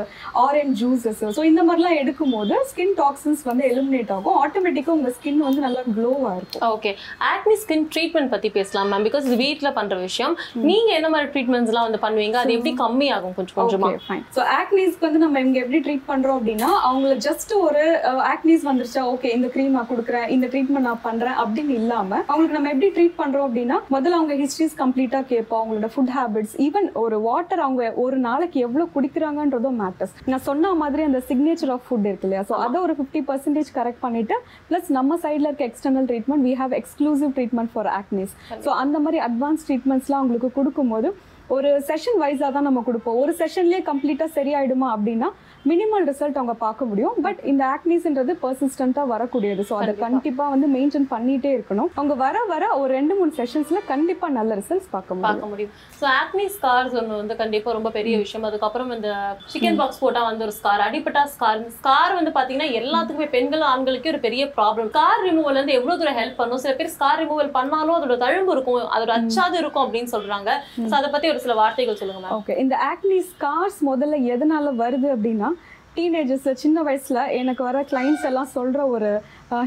ஆரஞ்ச் 0.44 0.76
ஜூசஸ் 0.82 1.22
ஸோ 1.38 1.44
இந்த 1.50 1.62
மாதிரிலாம் 1.68 1.98
எடுக்கும்போது 2.02 2.56
ஸ்கின் 2.70 2.94
டாக்ஸின்ஸ் 3.02 3.44
வந்து 3.50 3.64
எலிமினேட் 3.72 4.12
ஆகும். 4.16 4.36
ஆட்டோமேட்டிக்காக 4.44 4.96
உங்க 4.98 5.12
ஸ்கின் 5.18 5.40
வந்து 5.48 5.60
நல்லா 5.66 5.82
க்ளோவாக 5.96 6.34
இருக்கும். 6.40 6.64
ஓகே 6.74 6.92
ஆக்னி 7.32 7.56
ஸ்கின் 7.62 7.86
ட்ரீட்மெண்ட் 7.94 8.32
பத்தி 8.34 8.50
பேசலாம் 8.58 8.88
மேம் 8.92 9.06
பிகாஸ் 9.08 9.26
வீட்ல 9.42 9.70
பண்ற 9.78 9.96
விஷயம். 10.06 10.34
நீங்க 10.70 10.90
என்ன 10.98 11.08
மாதிரி 11.14 11.28
ட்ரீட்மெண்ட்ஸ் 11.34 11.70
எல்லாம் 11.72 11.86
வந்து 11.88 12.02
பண்ணுவீங்க? 12.04 12.36
அது 12.42 12.54
எப்படி 12.58 12.72
கம்மி 12.84 13.08
ஆகும் 13.16 13.34
கொஞ்சம். 13.38 13.56
கொஞ்சமா 13.60 13.88
ஓகே 13.90 14.02
ஃபைன் 14.06 14.24
ஸோ 14.36 14.40
ஆக்னீஸ்க்கு 14.70 15.06
வந்து 15.06 15.20
நம்ம 15.22 15.40
இங்க 15.40 15.58
எப்படி 15.61 15.78
ட்ரீட் 15.84 16.05
பண்றோம் 16.08 16.37
அப்படின்னா 16.37 16.67
அவங்கள 16.82 17.12
ஜஸ்ட் 17.25 17.52
ஒரு 17.58 17.81
ஆக்னீஸ் 18.26 18.64
வந்துருச்சா 18.67 19.00
ஓகே 19.11 19.28
இந்த 19.37 19.49
க்ரீம் 19.55 19.72
நான் 19.72 19.88
கொடுக்குறேன் 19.88 20.26
இந்த 20.28 20.46
ட்ரீட்மெண்ட் 20.46 20.87
நான் 20.87 21.00
பண்றேன் 21.02 21.37
அப்படின்னு 21.40 21.72
இல்லாம 21.78 22.11
அவங்களுக்கு 22.25 22.56
நம்ம 22.56 22.70
எப்படி 22.70 22.88
ட்ரீட் 22.96 23.17
பண்றோம் 23.19 23.46
அப்படின்னா 23.46 23.76
முதல்ல 23.90 24.19
அவங்க 24.19 24.34
ஹிஸ்ட்ரிஸ் 24.40 24.76
கம்ப்ளீட்டா 24.78 25.20
கேட்போம் 25.31 25.61
அவங்களோட 25.61 25.88
ஃபுட் 25.94 26.12
ஹேபிட்ஸ் 26.17 26.55
ஈவன் 26.67 26.87
ஒரு 27.02 27.17
வாட்டர் 27.22 27.62
அவங்க 27.64 27.88
ஒரு 28.05 28.19
நாளைக்கு 28.20 28.61
எவ்வளவு 28.61 28.93
குடிக்கிறாங்கன்றதும் 28.94 29.81
மேட்டர்ஸ் 29.81 30.14
நான் 30.31 30.44
சொன்ன 30.46 30.73
மாதிரி 30.81 31.05
அந்த 31.05 31.23
சிக்னேச்சர் 31.31 31.73
ஆஃப் 31.75 31.84
ஃபுட் 31.88 32.06
இருக்கு 32.06 32.28
இல்லையா? 32.28 32.44
ஸோ 32.44 32.56
அதை 32.61 32.78
ஒரு 32.81 32.96
ஃபிஃப்டி 32.99 33.23
பர்சன்டேஜ் 33.28 33.73
கரெக்ட் 33.76 34.00
பண்ணிட்டு 34.00 34.38
ப்ளஸ் 34.70 34.90
நம்ம 34.90 35.19
சைடில் 35.25 35.49
இருக்க 35.49 35.66
external 35.66 36.08
treatment 36.11 36.46
we 36.49 36.55
have 36.61 36.75
exclusive 36.81 37.34
treatment 37.38 37.75
for 37.75 37.90
acnes 37.96 38.34
so 38.64 38.73
அந்த 38.81 38.99
மாதிரி 39.00 39.20
அட்வான்ஸ் 39.26 39.66
ட்ரீட்மெண்ட்ஸ்லாம் 39.69 40.20
அவங்களுக்கு 40.20 40.52
கொடுக்கும்போது 40.52 41.11
ஒரு 41.56 41.70
செஷன் 41.91 42.19
வைஸாக 42.23 42.50
தான் 42.56 42.67
நம்ம 42.69 42.81
கொடுப்போம். 42.88 43.20
ஒரு 43.23 43.32
செஷன்லேயே 43.41 43.82
கம்ப்ளீட்டாக 43.91 44.31
சரியாயிடுமா 44.38 44.88
அப்படின்னா 44.97 45.31
மினிமல் 45.70 46.05
ரிசல்ட் 46.08 46.38
அவங்க 46.41 46.55
பார்க்க 46.64 46.88
முடியும். 46.91 47.17
பட் 47.25 47.41
இந்த 47.50 47.62
ஆக்னிஸ்ன்றது 47.75 48.32
பர்சிஸ்டண்ட்டாக 48.44 49.06
வரக்கூடியது. 49.12 49.62
ஸோ 49.70 49.75
அதை 49.81 49.93
கண்டிப்பாக 50.05 50.52
வந்து 50.55 50.67
மெயின்டைன் 50.75 51.08
பண்ணிட்டே 51.14 51.50
இருக்கணும். 51.56 51.91
அவங்க 51.99 52.14
வர 52.25 52.37
வர 52.52 52.64
ஒரு 52.81 52.91
ரெண்டு 52.99 53.14
மூணு 53.19 53.32
செஷன்ஸில் 53.38 53.81
கண்டிப்பாக 53.91 54.32
நல்ல 54.38 54.50
ரிசல்ட்ஸ் 54.61 54.88
பார்க்க 54.94 55.17
முடியும். 55.17 55.29
பார்க்க 55.29 55.50
முடியும். 55.52 55.73
ஸோ 55.99 56.06
ஆக்னி 56.20 56.47
ஸ்கார்ஸ் 56.56 56.94
ஒன்று 57.00 57.20
வந்து 57.23 57.37
கண்டிப்பா 57.43 57.75
ரொம்ப 57.79 57.93
பெரிய 57.99 58.14
விஷயம். 58.23 58.47
அதுக்கப்புறம் 58.50 58.93
இந்த 58.97 59.11
சிக்கன் 59.55 59.81
பாக்ஸ் 59.81 60.00
போட்டா 60.05 60.23
வந்து 60.29 60.47
ஒரு 60.49 60.55
ஸ்கார் 60.61 60.85
அடிப்பட்டா 60.87 61.25
ஸ்கார் 61.35 61.61
ஸ்கார் 61.79 62.17
வந்து 62.19 62.32
பாத்தீங்கன்னா 62.38 62.70
எல்லாத்துக்குமே 62.81 63.29
பெண்கள் 63.37 63.67
ஆண்களுக்கே 63.73 64.12
ஒரு 64.14 64.23
பெரிய 64.29 64.47
ப்ராப்ளம் 64.56 64.91
ஸ்கார் 64.94 65.20
ரிமூவல் 65.29 65.61
வந்து 65.62 65.76
எவ்வளவு 65.81 66.00
தூரம் 66.02 66.19
ஹெல்ப் 66.20 66.41
பண்ணும்? 66.41 66.62
சில 66.64 66.75
பேர் 66.81 66.94
ஸ்கார் 66.97 67.20
ரிமூவல் 67.25 67.52
பண்ணாலும் 67.58 67.97
அதோட 67.99 68.19
தழும்பு 68.25 68.55
இருக்கும் 68.56 68.88
அதோட 68.97 69.12
அச்சாது 69.19 69.58
இருக்கும் 69.64 69.85
அப்படின்னு 69.87 70.12
சொல்றாங்க. 70.17 70.50
ஸோ 70.88 70.94
அதை 71.02 71.11
பத்தி 71.17 71.29
ஒரு 71.35 71.39
சில 71.40 71.54
வார்த்தைகள் 71.54 71.98
சொல்லுங்க 72.00 72.22
மேம் 72.22 72.37
ஓகே 72.37 72.56
இந்த 72.58 72.75
ஆக்னி 72.90 73.19
ஸ்கார்ஸ் 73.31 73.78
முதல்ல 73.87 74.19
எதனால 74.34 74.72
வருது 74.76 75.08
அப்படின்னா 75.14 75.50
டீனேஜர்ஸ் 75.94 76.48
சின்ன 76.64 76.78
வயசுல 76.82 77.20
எனக்கு 77.34 77.62
வர 77.64 77.78
கிளைண்ட்ஸ் 77.90 78.26
எல்லாம் 78.26 78.52
சொல்ற 78.54 78.81
ஒரு 78.88 79.10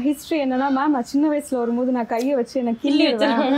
ஹிஸ்ட்ரி 0.04 0.36
என்னன்னா 0.44 0.68
மேம் 0.76 0.94
நான் 0.96 1.08
சின்ன 1.10 1.24
வயசுல 1.30 1.58
வரும்போது 1.62 1.90
நான் 1.96 2.10
கையை 2.12 2.34
வச்சு 2.38 2.54
எனக்கு 2.62 2.80
கிள்ளி 2.84 3.04
கிள்ளிடுவேன். 3.06 3.56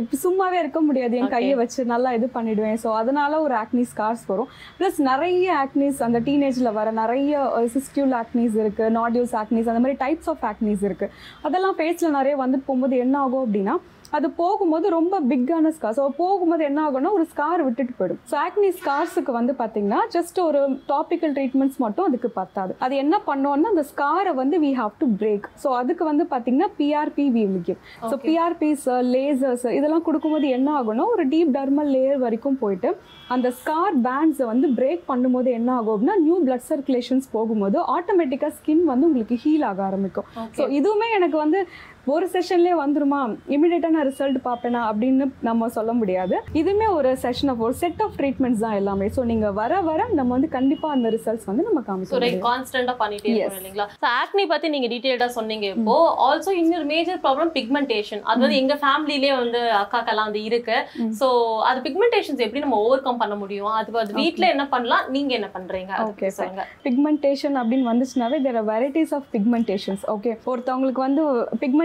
இப்ப 0.00 0.18
சும்மாவே 0.24 0.58
இருக்க 0.62 0.80
முடியாது. 0.88 1.16
என் 1.20 1.32
கையை 1.36 1.54
வச்சு 1.62 1.80
நல்லா 1.92 2.12
இது 2.18 2.28
பண்ணிடுவேன். 2.36 2.80
ஸோ 2.84 2.90
அதனால 3.02 3.40
ஒரு 3.46 3.56
ஆக்னி 3.62 3.84
ஸ்கார்ஸ் 3.92 4.24
வரும். 4.32 4.50
ப்ளஸ் 4.80 5.00
நிறைய 5.10 5.54
ஆக்னிஸ் 5.64 6.02
அந்த 6.08 6.20
டீனேஜ்ல 6.28 6.72
வர 6.80 6.90
நிறைய 7.02 7.46
சிஸ்டியூல் 7.76 8.14
ஆக்னிஸ் 8.22 8.58
இருக்கு 8.64 8.90
நாடியூஸ் 9.00 9.34
ஆக்னிஸ் 9.44 9.70
அந்த 9.72 9.82
மாதிரி 9.86 10.00
டைப்ஸ் 10.04 10.30
ஆஃப் 10.34 10.44
ஆக்னிஸ் 10.52 10.84
இருக்கு. 10.90 11.08
அதெல்லாம் 11.48 11.78
ஃபேஸ்ல 11.80 12.10
நிறைய 12.18 12.36
வந்துட்டு 12.44 12.68
போகும்போது 12.68 13.02
என்ன 13.06 13.18
ஆகும் 13.24 13.44
அப்படின்னா 13.46 13.76
அது 14.16 14.28
போகும்போது 14.40 14.86
ரொம்ப 14.96 15.18
பிக்கான 15.28 15.70
ஸ்கார் 15.76 15.94
ஸோ 15.98 16.06
போகும்போது 16.18 16.62
என்ன 16.68 16.80
ஆகும்னா 16.86 17.12
ஒரு 17.18 17.24
ஸ்கார் 17.30 17.62
விட்டுட்டு 17.66 17.94
போயிடும். 17.98 18.18
ஸோ 18.30 18.34
ஆக்னி 18.46 18.70
ஸ்கார்ஸுக்கு 18.80 19.32
வந்து 19.36 19.52
பார்த்தீங்கன்னா 19.60 20.00
ஜஸ்ட் 20.16 20.38
ஒரு 20.48 20.60
டாபிக்கல் 20.90 21.32
ட்ரீட்மெண்ட்ஸ் 21.36 21.78
மட்டும் 21.84 22.06
அதுக்கு 22.08 22.28
பத்தாது. 22.40 22.72
அது 22.86 22.94
என்ன 23.04 23.18
பண்ணோம்னா 23.28 23.70
அந்த 23.74 23.84
ஸ்காரை 23.92 24.32
வந்து 24.40 24.58
we 24.64 24.72
have 24.80 24.92
to 25.02 25.06
break 25.20 25.46
so 25.62 25.68
அதுக்கு 25.80 26.04
வந்து 26.10 26.24
பார்த்தீங்கன்னா 26.32 26.70
பிஆர்பி 26.80 27.26
முக்கியம். 27.54 27.80
ஸோ 28.10 28.14
பிஆர்பிஸ் 28.26 28.86
லேசர்ஸ் 29.14 29.66
இதெல்லாம் 29.78 30.04
கொடுக்கும்போது 30.08 30.46
என்ன 30.58 30.68
ஆகும்னா 30.78 31.06
ஒரு 31.14 31.24
டீப் 31.32 31.52
டர்மல் 31.56 31.90
லேயர் 31.94 32.22
வரைக்கும் 32.26 32.60
போயிட்டு 32.62 32.90
அந்த 33.34 33.48
ஸ்கார் 33.60 33.94
பேண்ட்ஸை 34.06 34.46
வந்து 34.52 34.66
பிரேக் 34.78 35.02
பண்ணும்போது 35.10 35.50
என்ன 35.58 35.70
ஆகும் 35.76 35.92
அப்படின்னா 35.94 36.16
நியூ 36.24 36.36
பிளட் 36.46 36.66
சர்க்குலேஷன்ஸ் 36.70 37.26
போகும்போது 37.36 37.78
ஆட்டோமேட்டிக்காக 37.96 38.52
ஸ்கின் 38.58 38.84
வந்து 38.92 39.06
உங்களுக்கு 39.08 39.36
ஹீல் 39.44 39.66
ஆக 39.70 39.82
ஆரம்பிக்கும். 39.88 40.26
ஸோ 40.58 40.64
இதுவுமே 40.78 41.08
எனக்கு 41.18 41.38
வந்து 41.44 41.60
ஒரு 42.06 42.26
செஷன்லேயே 42.32 42.76
வந்துருமா? 42.82 43.18
இமிடியேட்டாக 43.54 43.94
நான் 43.94 44.06
ரிசல்ட் 44.08 44.38
பார்ப்பேனா? 44.46 44.80
அப்படின்னு 44.90 45.24
நம்ம 45.48 45.68
சொல்ல 45.74 45.90
முடியாது. 45.98 46.36
இதுவுமே 46.60 46.86
ஒரு 46.98 47.10
செஷன் 47.24 47.50
ஆஃப் 47.52 47.60
ஒரு 47.66 47.74
செட் 47.82 48.00
ஆஃப் 48.04 48.16
ட்ரீட்மெண்ட்ஸ் 48.20 48.62
தான் 48.64 48.76
எல்லாமே. 48.78 49.06
ஸோ 49.16 49.20
நீங்கள் 49.30 49.54
வர 49.58 49.80
வர 49.88 50.00
நம்ம 50.18 50.30
வந்து 50.36 50.48
கண்டிப்பாக 50.56 50.96
அந்த 50.96 51.10
ரிசல்ட்ஸ் 51.16 51.46
வந்து 51.50 51.64
நம்ம 51.68 51.82
முடியும். 52.14 52.42
கான்ஸ்டன்டா 52.46 52.94
பண்ணிட்டே 53.02 53.34
இல்லைங்களா? 53.34 53.86
ஸோ 54.00 54.08
ஆக்னி 54.22 54.46
பத்தி 54.52 54.70
நீங்க 54.74 54.88
டீடைல்டா 54.94 55.28
சொன்னீங்க 55.36 55.68
இப்போ. 55.74 55.96
ஆல்சோ 56.26 56.54
இன்னொரு 56.62 56.88
மேஜர் 56.92 57.20
ப்ராப்ளம் 57.26 57.52
பிக்மெண்டேஷன் 57.58 58.24
அது 58.28 58.44
வந்து 58.44 58.58
எங்க 58.62 58.76
ஃபேமிலிலேயே 58.82 59.36
வந்து 59.42 59.60
அக்காக்கெல்லாம் 59.82 60.28
வந்து 60.30 60.42
இருக்கு. 60.48 60.76
ஸோ 61.20 61.28
அது 61.68 61.80
பிக்மெண்டேஷன்ஸ் 61.86 62.44
எப்படி 62.48 62.64
நம்ம 62.66 62.80
ஓவர் 62.86 63.06
கம் 63.06 63.22
பண்ண 63.22 63.36
முடியும்? 63.44 63.72
அது 63.78 63.96
அது 64.04 64.18
வீட்ல 64.20 64.50
என்ன 64.56 64.66
பண்ணலாம்? 64.74 65.06
நீங்க 65.16 65.32
என்ன 65.40 65.50
பண்றீங்க? 65.56 65.92
அதை 66.00 66.10
Okay, 66.10 66.26
பத்தி 66.26 66.38
சொல்லுங்க. 66.40 66.66
பிக்மெண்டேஷன் 66.88 67.56
அப்படின்னு 67.62 67.90
வந்துச்சுனாவே 67.92 68.42
there 68.48 68.60
are 68.62 68.68
varieties 68.74 69.14
of 69.20 69.30
pigmentations 69.36 70.04
okay 70.16 70.34
ஒருத்தவங்களுக்கு 70.52 71.02
வந்து 71.08 71.24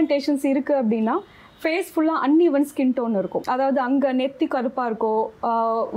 பிக்மெண்டேஷன்ஸ் 0.08 0.44
இருக்கு 0.52 0.74
அப்படின்னா 0.82 1.14
ஃபேஸ் 1.62 1.88
ஃபுல்லாக 1.92 2.18
அன்இவன் 2.26 2.66
ஸ்கின் 2.70 2.92
டோன் 2.96 3.14
இருக்கும். 3.20 3.44
அதாவது 3.52 3.78
அங்கே 3.86 4.10
நெத்தி 4.18 4.46
கருப்பாக 4.52 4.88
இருக்கும் 4.90 5.22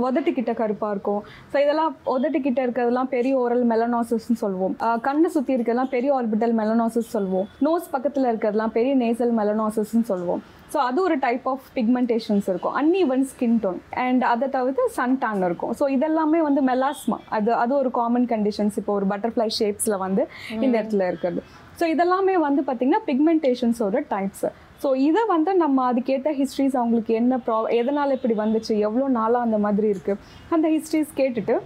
உதட்டுக்கிட்ட 0.04 0.52
கருப்பாக 0.60 0.94
இருக்கும் 0.94 1.20
ஸோ 1.52 1.56
இதெல்லாம் 1.64 1.92
உதட்டுக்கிட்ட 2.14 2.60
இருக்கிறதெல்லாம் 2.66 3.10
பெரிய 3.14 3.34
ஓரல் 3.42 3.64
மெலனாசிஸ்னு 3.72 4.40
சொல்லுவோம் 4.42 4.74
கண்ணை 5.06 5.28
சுற்றி 5.36 5.54
இருக்கிறதெல்லாம் 5.56 5.92
பெரிய 5.94 6.10
ஆர்பிட்டல் 6.18 6.56
மெலனாசிஸ் 6.60 7.14
சொல்லுவோம் 7.16 7.46
நோஸ் 7.68 7.86
பக்கத்தில் 7.94 8.28
இருக்கிறதெல்லாம் 8.30 8.74
பெரிய 8.78 8.94
நேசல் 9.04 9.32
மெலனாசிஸ்னு 9.40 10.04
சொல்லுவோம் 10.12 10.42
ஸோ 10.74 10.80
அது 10.88 10.98
ஒரு 11.06 11.16
டைப் 11.26 11.46
ஆஃப் 11.52 11.64
பிக்மெண்டேஷன்ஸ் 11.78 12.46
இருக்கும். 12.50 12.76
அன்இவன் 12.82 13.24
ஸ்கின் 13.32 13.58
டோன் 13.64 13.80
அண்ட் 14.04 14.22
அதை 14.32 14.46
தவிர்த்து 14.58 14.84
சன் 14.98 15.18
டேன் 15.24 15.42
இருக்கும். 15.48 15.72
ஸோ 15.80 15.86
இதெல்லாமே 15.96 16.40
வந்து 16.48 16.60
மெலாஸ்மா 16.72 17.18
அது 17.38 17.50
அது 17.62 17.72
ஒரு 17.80 17.92
காமன் 17.98 18.30
கண்டிஷன்ஸ் 18.34 18.78
இப்போ 18.82 18.94
ஒரு 19.00 19.08
பட்டர்ஃப்ளை 19.12 19.48
ஷேப்ஸில் 19.58 20.02
வந்து 20.06 20.24
இந்த 20.64 20.74
இடத்துல 20.80 21.08
இருக்கிறது. 21.12 21.42
ஸோ 21.80 21.84
இதெல்லாமே 21.86 22.34
வந்து 22.38 22.62
பார்த்திங்கன்னா 22.62 23.02
பிக்மெண்டேஷன்ஸோட 23.06 24.00
டைப்ஸ் 24.08 24.46
ஸோ 24.82 24.96
இதை 24.96 25.20
வந்து 25.26 25.54
நம்ம 25.54 25.92
அதுக்கேற்ற 25.92 26.32
ஹிஸ்ட்ரிஸ் 26.32 26.76
அவங்களுக்கு 26.76 27.14
என்ன 27.14 27.36
ப்ரா 27.36 27.62
எதனால் 27.70 28.10
இப்படி 28.10 28.34
வந்துச்சு? 28.34 28.78
எவ்வளோ 28.78 29.08
நாளாக 29.08 29.44
அந்த 29.44 29.58
மாதிரி 29.58 29.88
இருக்குது 29.88 30.18
அந்த 30.50 30.68
ஹிஸ்ட்ரிஸ் 30.68 31.12
கேட்டுட்டு 31.16 31.56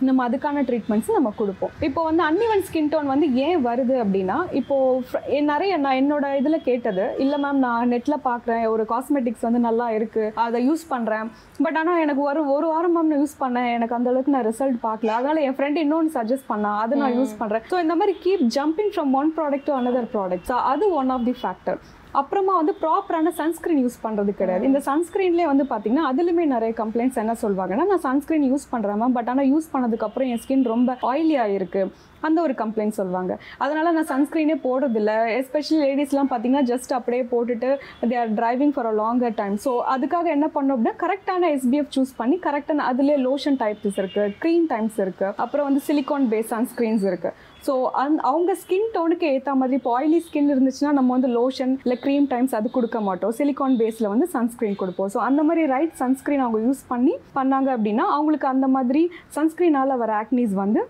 நம்ம 0.00 0.26
அதுக்கான 0.26 0.62
ட்ரீட்மெண்ட்ஸ் 0.64 1.08
நம்ம 1.12 1.30
கொடுப்போம். 1.36 1.72
இப்போ 1.82 2.00
வந்து 2.04 2.22
அன்இவன் 2.22 2.62
ஸ்கின் 2.66 2.90
டோன் 2.90 3.06
வந்து 3.06 3.26
ஏன் 3.40 3.58
வருது 3.64 3.94
அப்படின்னா 4.02 4.36
இப்போ 4.58 4.76
fr- 5.08 5.22
எ- 5.30 5.44
நிறைய 5.48 5.72
நான் 5.78 5.98
என்னோட 5.98 6.26
இதில் 6.38 6.64
கேட்டது 6.64 6.86
இல்லை 7.18 7.38
மேம் 7.38 7.60
நான் 7.62 7.90
நெட்டில் 7.92 8.16
பார்க்குறேன் 8.24 8.46
ஒரு 8.68 8.84
காஸ்மெட்டிக்ஸ் 8.90 9.46
வந்து 9.46 9.60
நல்லா 9.60 9.86
இருக்குது 9.94 10.32
அதை 10.42 10.60
யூஸ் 10.66 10.84
பண்ணுறேன் 10.90 11.26
பட் 11.60 11.78
ஆனால் 11.78 12.00
எனக்கு 12.00 12.22
ஒரு 12.26 12.42
ஒரு 12.52 12.68
வாரம் 12.68 12.94
மேம் 12.94 13.10
நான் 13.10 13.20
யூஸ் 13.20 13.36
பண்ணேன் 13.40 13.70
எனக்கு 13.72 13.96
அந்த 13.96 14.10
அளவுக்கு 14.10 14.34
நான் 14.34 14.48
ரிசல்ட் 14.48 14.78
பார்க்கல 14.84 15.14
அதனால 15.16 15.42
என் 15.42 15.56
ஃப்ரெண்ட் 15.56 15.80
இன்னொன்று 15.80 16.12
சஜஸ்ட் 16.14 16.48
பண்ணா 16.48 16.72
அதை 16.80 16.98
நான் 17.00 17.16
யூஸ் 17.18 17.38
பண்ணுறேன் 17.38 17.64
ஸோ 17.68 17.78
இந்த 17.80 17.96
மாதிரி 17.96 18.14
keep 18.22 18.44
jumping 18.56 18.92
from 18.94 19.12
one 19.16 19.32
product 19.36 19.66
to 19.66 19.76
another 19.78 20.10
product 20.14 20.48
so 20.48 20.58
அது 20.68 20.86
ஒன் 20.96 21.10
ஆஃப் 21.10 21.26
தி 21.26 21.36
ஃபேக்டர் 21.40 21.80
அப்புறமா 22.12 22.54
வந்து 22.56 22.74
ப்ராப்பரான 22.82 23.32
சன்ஸ்கிரீன் 23.40 23.80
யூஸ் 23.84 23.98
பண்ணுறது 24.02 24.34
கிடையாது. 24.34 24.64
இந்த 24.64 24.80
சன்ஸ்கிரீன்லேயே 24.90 25.46
வந்து 25.46 25.64
பார்த்தீங்கன்னா 25.64 26.06
அதுலேயுமே 26.10 26.44
நிறைய 26.46 26.72
கம்ப்ளைண்ட்ஸ் 26.82 27.18
என்ன 27.18 27.36
சொல்வாங்கன்னா 27.42 27.86
நான் 27.86 28.04
சன்ஸ்கிரீன் 28.08 28.46
யூஸ் 28.52 28.70
பண்ணுறேன் 28.72 28.96
மேம் 28.96 29.16
பட் 29.18 29.28
ஆனால் 29.28 29.50
யூஸ் 29.52 29.68
பண்ணதுக்கப்புறம் 29.72 30.30
என் 30.32 30.42
ஸ்கின் 30.44 30.64
ரொம்ப 30.64 30.96
ஆயிலியாக 31.02 31.56
இருக்குது 31.58 31.90
அந்த 32.26 32.38
ஒரு 32.46 32.54
கம்ப்ளைண்ட் 32.62 32.96
சொல்லுவாங்க 32.98 33.32
அதனால் 33.64 33.94
நான் 33.98 34.10
சன்ஸ்க்ரீனே 34.12 34.56
போடுறதில்ல. 34.66 35.12
எஸ்பெஷலி 35.40 35.80
லேடிஸ்லாம் 35.86 36.30
பார்த்தீங்கன்னா 36.32 36.64
ஜஸ்ட் 36.72 36.92
அப்படியே 36.98 37.24
போட்டுட்டு 37.32 37.70
they 38.10 38.18
are 38.22 38.32
driving 38.40 38.72
for 38.76 38.88
a 38.92 38.94
longer 39.02 39.36
time 39.40 39.56
so 39.66 39.72
அதுக்காக 39.94 40.28
என்ன 40.36 40.48
பண்ணோம் 40.56 40.76
அப்படின்னா 40.76 40.96
கரெக்டான 41.04 41.50
எஸ்பிஎஃப் 41.58 41.92
சூஸ் 41.96 42.14
பண்ணி 42.22 42.38
கரெக்டான 42.48 42.86
அதுலேயே 42.92 43.18
லோஷன் 43.28 43.60
டைப்ஸ் 43.64 44.00
இருக்குது 44.02 44.34
க்ரீம் 44.44 44.66
டைம்ஸ் 44.74 44.98
இருக்குது 45.06 45.34
அப்புறம் 45.44 45.68
வந்து 45.70 45.82
சிலிகான் 45.88 46.26
பேஸ் 46.32 46.50
சன்ஸ்க்ரீன்ஸ் 46.56 47.06
இருக்குது 47.10 47.46
ஸோ 47.66 47.72
அந் 48.02 48.16
அவங்க 48.30 48.50
ஸ்கின் 48.60 48.90
டோனுக்கு 48.94 49.26
ஏற்ற 49.34 49.52
மாதிரி 49.60 49.76
இப்போ 49.78 49.92
ஆயிலி 49.98 50.18
ஸ்கின் 50.26 50.50
இருந்துச்சுன்னா 50.54 50.90
நம்ம 50.98 51.10
வந்து 51.16 51.30
லோஷன் 51.38 51.72
இல்லை 51.84 51.96
க்ரீம் 52.04 52.26
டைம்ஸ் 52.32 52.54
அது 52.58 52.68
கொடுக்க 52.76 52.98
மாட்டோம். 53.08 53.32
சிலிகான் 53.38 53.78
பேஸில் 53.80 54.10
வந்து 54.12 54.26
சன்ஸ்க்ரீன் 54.34 54.78
கொடுப்போம். 54.82 55.10
ஸோ 55.14 55.18
அந்த 55.28 55.42
மாதிரி 55.48 55.62
ரைட் 55.74 55.96
சன்ஸ்க்ரீன் 56.02 56.44
அவங்க 56.44 56.60
யூஸ் 56.66 56.82
பண்ணி 56.92 57.14
பண்ணாங்க 57.38 57.68
அப்படின்னா 57.76 58.06
அவங்களுக்கு 58.16 58.48
அந்த 58.54 58.68
மாதிரி 58.76 59.02
சன்ஸ்க்ரீனால் 59.36 59.98
வர 60.04 60.12
ஆக்னிஸ் 60.22 60.54
வந்து 60.62 60.82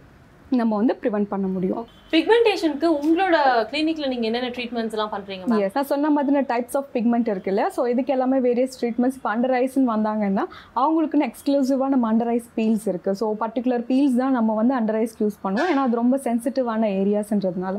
நம்ம 0.51 0.77
வந்து 0.77 0.99
ப்ரிவென்ட் 1.03 1.29
பண்ண 1.29 1.47
முடியும். 1.47 1.87
பிக்மெண்டேஷனுக்கு 2.13 2.89
உங்களோட 3.01 3.37
கிளினிக்ல 3.71 4.07
நீங்க 4.13 4.25
என்னென்ன 4.29 4.51
ட்ரீட்மெண்ட்ஸ் 4.57 4.95
எல்லாம் 4.97 5.11
பண்றீங்க 5.15 5.57
எஸ் 5.65 5.75
நான் 5.79 5.89
சொன்ன 5.91 6.11
மாதிரி 6.15 6.43
டைப்ஸ் 6.53 6.77
ஆஃப் 6.81 6.89
பிக்மெண்ட் 6.95 7.29
இருக்குல்ல. 7.33 7.65
ஸோ 7.75 7.81
இதுக்கு 7.93 8.13
எல்லாமே 8.15 8.39
வேரியஸ் 8.47 8.79
ட்ரீட்மெண்ட்ஸ் 8.81 9.17
இப்போ 9.19 9.31
அண்டர் 9.33 9.55
ஐஸ்ன்னு 9.59 9.91
வந்தாங்கன்னா 9.95 10.45
அவங்களுக்குன்னு 10.83 11.27
எக்ஸ்க்ளூசிவாக 11.31 11.91
நம்ம 11.95 12.07
அண்டர் 12.13 12.31
ஐஸ் 12.35 12.49
பீல்ஸ் 12.59 12.87
இருக்குது 12.93 13.19
ஸோ 13.21 13.27
பர்டிகுலர் 13.43 13.85
பீல்ஸ் 13.91 14.17
தான் 14.23 14.37
நம்ம 14.39 14.55
வந்து 14.61 14.75
அண்டர் 14.79 14.99
யூஸ் 15.25 15.37
பண்ணுவோம். 15.45 15.69
ஏன்னா 15.73 15.83
அது 15.89 16.01
ரொம்ப 16.03 16.17
சென்சிட்டிவான 16.29 16.89
ஏரியாஸ்ன்றதுனால 17.01 17.77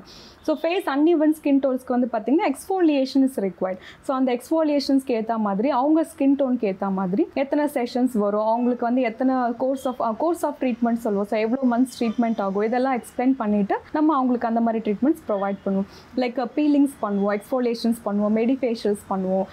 ஸோ 0.48 0.54
ஃபேஸ் 0.62 0.88
அன்இவன் 0.94 1.34
ஸ்கின் 1.40 1.62
டோன்ஸ்க்கு 1.64 1.96
வந்து 1.96 2.10
பார்த்தீங்கன்னா 2.14 2.48
எக்ஸ்ஃபோலியேஷன் 2.52 3.26
இஸ் 3.30 3.40
ரிக்வயர்ட் 3.48 3.82
ஸோ 4.08 4.14
அந்த 4.20 4.30
எக்ஸ்ஃபோலியேஷன்ஸ்க்கு 4.38 5.16
ஏற்ற 5.20 5.38
மாதிரி 5.48 5.70
அவங்க 5.80 6.06
ஸ்கின் 6.12 6.38
டோனுக்கு 6.40 6.70
ஏற்ற 6.72 6.90
மாதிரி 7.00 7.26
எத்தனை 7.44 7.66
செஷன்ஸ் 7.76 8.16
வரும் 8.24 8.48
அவங்களுக்கு 8.54 8.86
வந்து 8.90 9.04
எத்தனை 9.12 9.36
course 9.64 9.86
of 9.92 10.02
course 10.24 10.46
of 10.50 10.58
treatment 10.64 11.04
சொல்லுவோம் 11.06 11.30
ஸோ 11.34 11.38
எவ்வளோ 11.46 11.68
மந்த்ஸ் 11.74 11.98
ட்ரீட்மெண்ட் 12.00 12.42
ஆகும் 12.46 12.68
இதெல்லாம் 12.70 12.98
எக்ஸ்பிளைன் 13.02 13.36
பண்ணிவிட்டு 13.44 13.78
நம்ம 13.94 14.18
அவங்களுக்கு 14.20 14.50
அந்த 14.52 14.64
மாதிரி 14.68 14.82
ட்ரீட்மெண்ட்ஸ் 14.86 15.26
ப்ரொவைட் 15.30 15.60
பண்ணுவோம். 15.66 15.90
லைக் 16.24 16.40
பீலிங்ஸ் 16.60 16.96
uh, 16.96 17.02
பண்ணுவோம் 17.06 17.34
எக்ஸ்ஃபோலேஷன்ஸ் 17.38 18.00
பண்ணுவோம் 18.08 18.36
மெடிஃபேஷியல்ஸ் 18.42 19.06
பண்ணுவோம். 19.12 19.48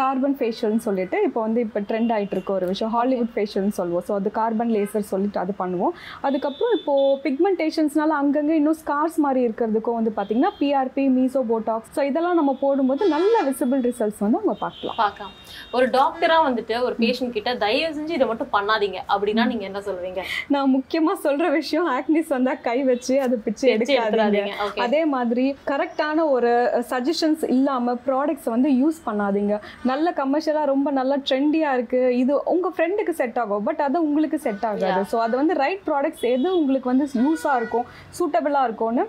கார்பன் 0.00 0.36
ஃபேஷியல்னு 0.38 0.82
சொல்லிட்டு 0.86 1.16
இப்போ 1.26 1.40
வந்து 1.46 1.60
இப்போ 1.66 1.80
ட்ரெண்ட் 1.88 2.12
ஆயிட்டு 2.16 2.34
இருக்க 2.36 2.50
ஒரு 2.58 2.66
விஷயம். 2.70 2.92
ஹாலிவுட் 2.96 3.32
ஃபேஷியல்னு 3.34 3.74
சொல்லுவோம் 3.78 4.04
ஸோ 4.08 4.12
அது 4.18 4.30
கார்பன் 4.38 4.72
லேசர் 4.76 5.06
சொல்லிட்டு 5.12 5.38
அது 5.42 5.52
பண்ணுவோம். 5.62 5.94
அதுக்கப்புறம் 6.26 6.74
இப்போது 6.78 7.16
பிக்மெண்டேஷன்ஸ்னால 7.26 8.16
அங்கங்கே 8.22 8.54
இன்னும் 8.60 8.78
ஸ்கார்ஸ் 8.82 9.18
மாதிரி 9.24 9.40
இருக்கிறதுக்கும் 9.46 9.98
வந்து 9.98 10.12
பார்த்தீங்கன்னா 10.18 10.52
பிஆர்பி 10.60 11.04
மீசோ 11.16 11.42
போட்டாக்ஸ் 11.50 11.92
ஸோ 11.96 12.02
இதெல்லாம் 12.10 12.38
நம்ம 12.40 12.54
போடும்போது 12.64 13.08
நல்ல 13.14 13.34
விசிபிள் 13.48 13.82
ரிசல்ட்ஸ் 13.88 14.22
வந்து 14.24 14.40
அவங்க 14.40 14.56
பார்க்கலாம். 14.64 14.96
பார்க்கலாம். 15.02 15.34
ஒரு 15.76 15.88
டாக்டரா 15.98 16.38
வந்துட்டு 16.48 16.76
ஒரு 16.86 16.94
பேஷண்ட் 17.02 17.34
கிட்ட 17.36 17.50
தயவு 17.64 17.92
செஞ்சு 17.98 18.16
இதை 18.18 18.28
மட்டும் 18.32 18.52
பண்ணாதீங்க. 18.56 18.98
அப்படின்னா 19.14 19.46
நீங்க 19.52 19.66
என்ன 19.70 19.82
சொல்லுவீங்க? 19.88 20.22
நான் 20.54 20.72
முக்கியமாக 20.76 21.16
சொல்கிற 21.26 21.46
விஷயம் 21.58 21.88
ஆக்னிஸ் 21.98 22.32
வந்தால் 22.36 22.60
கை 22.68 22.78
வச்சு 22.90 23.14
அதை 23.26 23.38
பிச்சு 23.46 23.66
எடுக்காதீங்க. 23.74 24.52
அதே 24.86 25.02
மாதிரி 25.14 25.46
கரெக்டான 25.72 26.28
ஒரு 26.36 26.52
சஜஷன்ஸ் 26.92 27.44
இல்லாமல் 27.56 28.00
ப்ராடக்ட்ஸ் 28.08 28.50
வந்து 28.54 28.70
யூஸ் 28.82 29.00
பண்ணாதீங்க. 29.08 29.54
நல்ல 29.90 30.06
கமர்ஷியலாக 30.18 30.70
ரொம்ப 30.72 30.88
நல்லா 30.98 31.16
ட்ரெண்டியாக 31.28 31.76
இருக்குது 31.76 32.14
இது 32.22 32.32
உங்கள் 32.52 32.74
ஃப்ரெண்டுக்கு 32.74 33.12
செட் 33.20 33.38
ஆகும். 33.42 33.64
பட் 33.68 33.80
அது 33.86 33.96
உங்களுக்கு 34.08 34.38
செட் 34.46 34.64
ஆகாது. 34.70 35.02
ஸோ 35.12 35.16
அது 35.26 35.34
வந்து 35.40 35.54
ரைட் 35.62 35.82
ப்ராடக்ட்ஸ் 35.88 36.26
எது 36.34 36.48
உங்களுக்கு 36.60 36.90
வந்து 36.92 37.06
யூஸாக 37.24 37.60
இருக்கும் 37.60 37.86
சூட்டபிளாக 38.18 38.68
இருக்கும்னு 38.68 39.04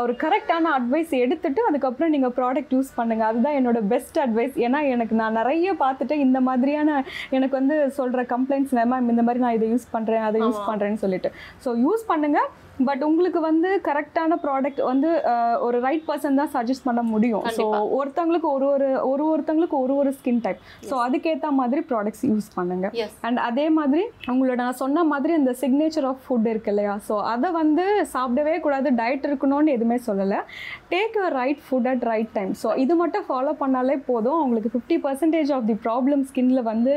ஒரு 0.00 0.12
கரெக்டான 0.22 0.70
அட்வைஸ் 0.78 1.12
எடுத்துட்டு 1.24 1.60
அதுக்கப்புறம் 1.68 2.12
நீங்கள் 2.14 2.34
ப்ராடக்ட் 2.38 2.74
யூஸ் 2.76 2.90
பண்ணுங்கள் 2.98 3.28
அதுதான் 3.28 3.56
என்னோட 3.60 3.80
பெஸ்ட் 3.92 4.18
அட்வைஸ் 4.24 4.56
ஏன்னா 4.66 4.80
எனக்கு 4.94 5.14
நான் 5.20 5.38
நிறைய 5.40 5.74
பார்த்துட்டு 5.84 6.16
இந்த 6.26 6.40
மாதிரியான 6.48 6.90
எனக்கு 7.36 7.54
வந்து 7.60 7.78
சொல்கிற 7.98 8.22
கம்ப்ளைண்ட்ஸ் 8.34 8.74
மேம் 8.78 9.10
இந்த 9.14 9.24
மாதிரி 9.28 9.44
நான் 9.44 9.56
இதை 9.58 9.68
யூஸ் 9.74 9.92
பண்ணுறேன் 9.94 10.26
அதை 10.28 10.40
யூஸ். 10.46 10.66
பண்ணுறேன்னு 10.70 11.02
சொல்லிட்டு. 11.04 11.30
ஸோ 11.64 11.70
யூஸ் 11.86 12.04
பண்ணுங்கள் 12.12 12.50
பட் 12.88 13.02
உங்களுக்கு 13.08 13.40
வந்து 13.48 13.68
கரெக்டான 13.88 14.36
ப்ராடக்ட் 14.44 14.80
வந்து 14.90 15.08
ஒரு 15.66 15.78
ரைட் 15.86 16.04
பர்சன் 16.08 16.38
தான் 16.40 16.50
சஜஸ்ட் 16.54 16.86
பண்ண 16.86 17.02
முடியும். 17.10 17.44
ஸோ. 17.58 17.64
ஒருத்தவங்களுக்கு 17.98 18.48
ஒரு 18.56 18.66
ஒரு 18.74 18.88
ஒரு 19.10 19.24
ஒருத்தவங்களுக்கு 19.32 19.76
ஒரு 19.84 19.94
ஒரு 20.02 20.10
ஸ்கின் 20.18 20.40
டைப் 20.44 20.60
ஸோ 20.88 20.94
அதுக்கேற்ற 21.06 21.50
மாதிரி 21.60 21.80
ப்ராடக்ட்ஸ் 21.90 22.24
யூஸ் 22.30 22.48
பண்ணுங்க. 22.56 22.86
அண்ட் 23.28 23.40
அதே 23.48 23.66
மாதிரி 23.78 24.04
உங்களோட 24.32 24.56
நான் 24.62 24.80
சொன்ன 24.82 25.04
மாதிரி 25.12 25.34
இந்த 25.40 25.54
சிக்னேச்சர் 25.62 26.08
ஆஃப் 26.10 26.22
ஃபுட் 26.24 26.48
இருக்கு 26.52 26.72
இல்லையா? 26.74 26.94
ஸோ 27.08 27.16
அதை 27.34 27.50
வந்து 27.60 27.84
சாப்பிடவே 28.14 28.56
கூடாது. 28.66 28.90
டயட் 29.02 29.28
இருக்கணும்னு 29.30 29.76
எதுவுமே 29.82 29.98
சொல்லலை. 30.08 30.38
Take 30.92 31.14
your 31.18 31.34
right 31.40 31.60
food 31.66 31.88
at 31.92 32.04
right 32.10 32.32
time 32.38 32.52
so 32.62 32.68
இது 32.82 32.94
மட்டும் 33.02 33.24
ஃபாலோ 33.28 33.52
பண்ணாலே 33.62 33.96
போதும். 34.08 34.36
அவங்களுக்கு 34.40 34.70
fifty 34.74 34.96
percentage 35.06 35.50
of 35.56 35.66
the 35.70 35.76
problem 35.86 36.22
ஸ்கின்ல 36.30 36.60
வந்து 36.72 36.92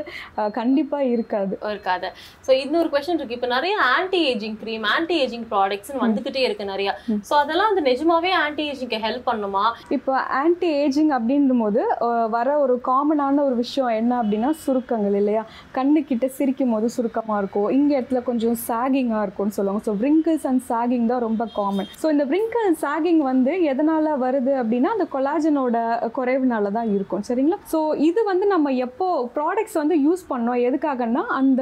கண்டிப்பாக 0.60 1.12
இருக்காது. 1.16 1.54
இருக்காது. 1.74 2.08
ஸோ 2.46 2.52
இன்னொரு 2.64 2.90
கொஸ்டின் 2.94 3.20
இருக்கு. 3.20 3.38
இப்போ 3.40 3.50
நிறைய 3.56 3.76
anti 3.96 4.20
ageing 4.32 4.58
cream 4.64 4.86
anti 4.96 5.16
ageing 5.26 5.46
products 5.54 5.94
வந்துகிட்டே 6.06 6.42
இருக்கு 6.48 6.66
நிறைய. 6.74 6.92
ஸோ 7.30 7.34
அதெல்லாம் 7.44 7.70
வந்து 7.72 7.86
நிஜமாவே 7.90 8.32
ஆன்டி 8.44 8.66
ஏஜிங்க்கு 8.72 9.00
ஹெல்ப் 9.08 9.26
பண்ணுமா? 9.32 9.64
இப்போ 9.98 10.14
ஆன்டி 10.42 10.70
ஏஜிங் 10.84 11.12
அப்படின்னும் 11.18 11.64
போது 11.66 11.84
வர 12.36 12.48
ஒரு 12.66 12.76
காமனான 12.90 13.44
ஒரு 13.48 13.58
விஷயம் 13.64 13.94
என்ன 14.02 14.14
அப்படின்னா 14.22 14.52
சுருக்கங்கள் 14.66 15.18
இல்லையா? 15.22 15.46
கண்ணுக்கிட்ட 15.80 16.26
சிரிக்கும் 16.38 16.74
போது 16.76 16.90
சுருக்கமாக 16.98 17.42
இருக்கும். 17.44 17.70
இங்கே 17.80 17.94
இடத்துல 18.00 18.22
கொஞ்சம் 18.30 18.58
சாகிங்காக 18.68 19.26
இருக்கும்னு 19.26 19.58
சொல்லுவாங்க. 19.60 19.84
ஸோ 19.90 19.94
wrinkles 20.04 20.44
அண்ட் 20.52 20.64
சாகிங் 20.72 21.10
தான் 21.12 21.24
ரொம்ப 21.28 21.44
காமன் 21.60 21.90
ஸோ 22.02 22.08
இந்த 22.14 22.24
wrinkle 22.32 22.64
அண்ட் 22.76 22.84
சாகிங் 22.86 23.20
வந்து 23.28 23.52
எதனால் 23.72 24.08
வருது 24.24 24.54
அப்படின்னா 24.62 24.90
அந்த 24.94 25.06
கொலாஜனோட 25.14 25.76
குறைவுனால 26.18 26.72
தான் 26.78 26.90
இருக்கும். 26.96 27.22
சரிங்களா? 27.28 27.58
ஸோ 27.74 27.80
இது 28.08 28.22
வந்து 28.30 28.46
நம்ம 28.54 28.72
எப்போ 28.86 29.08
ப்ராடக்ட்ஸ் 29.36 29.78
வந்து 29.82 29.96
யூஸ் 30.06 30.24
பண்ணோம் 30.32 30.60
எதுக்காகன்னா 30.68 31.24
அந்த 31.40 31.62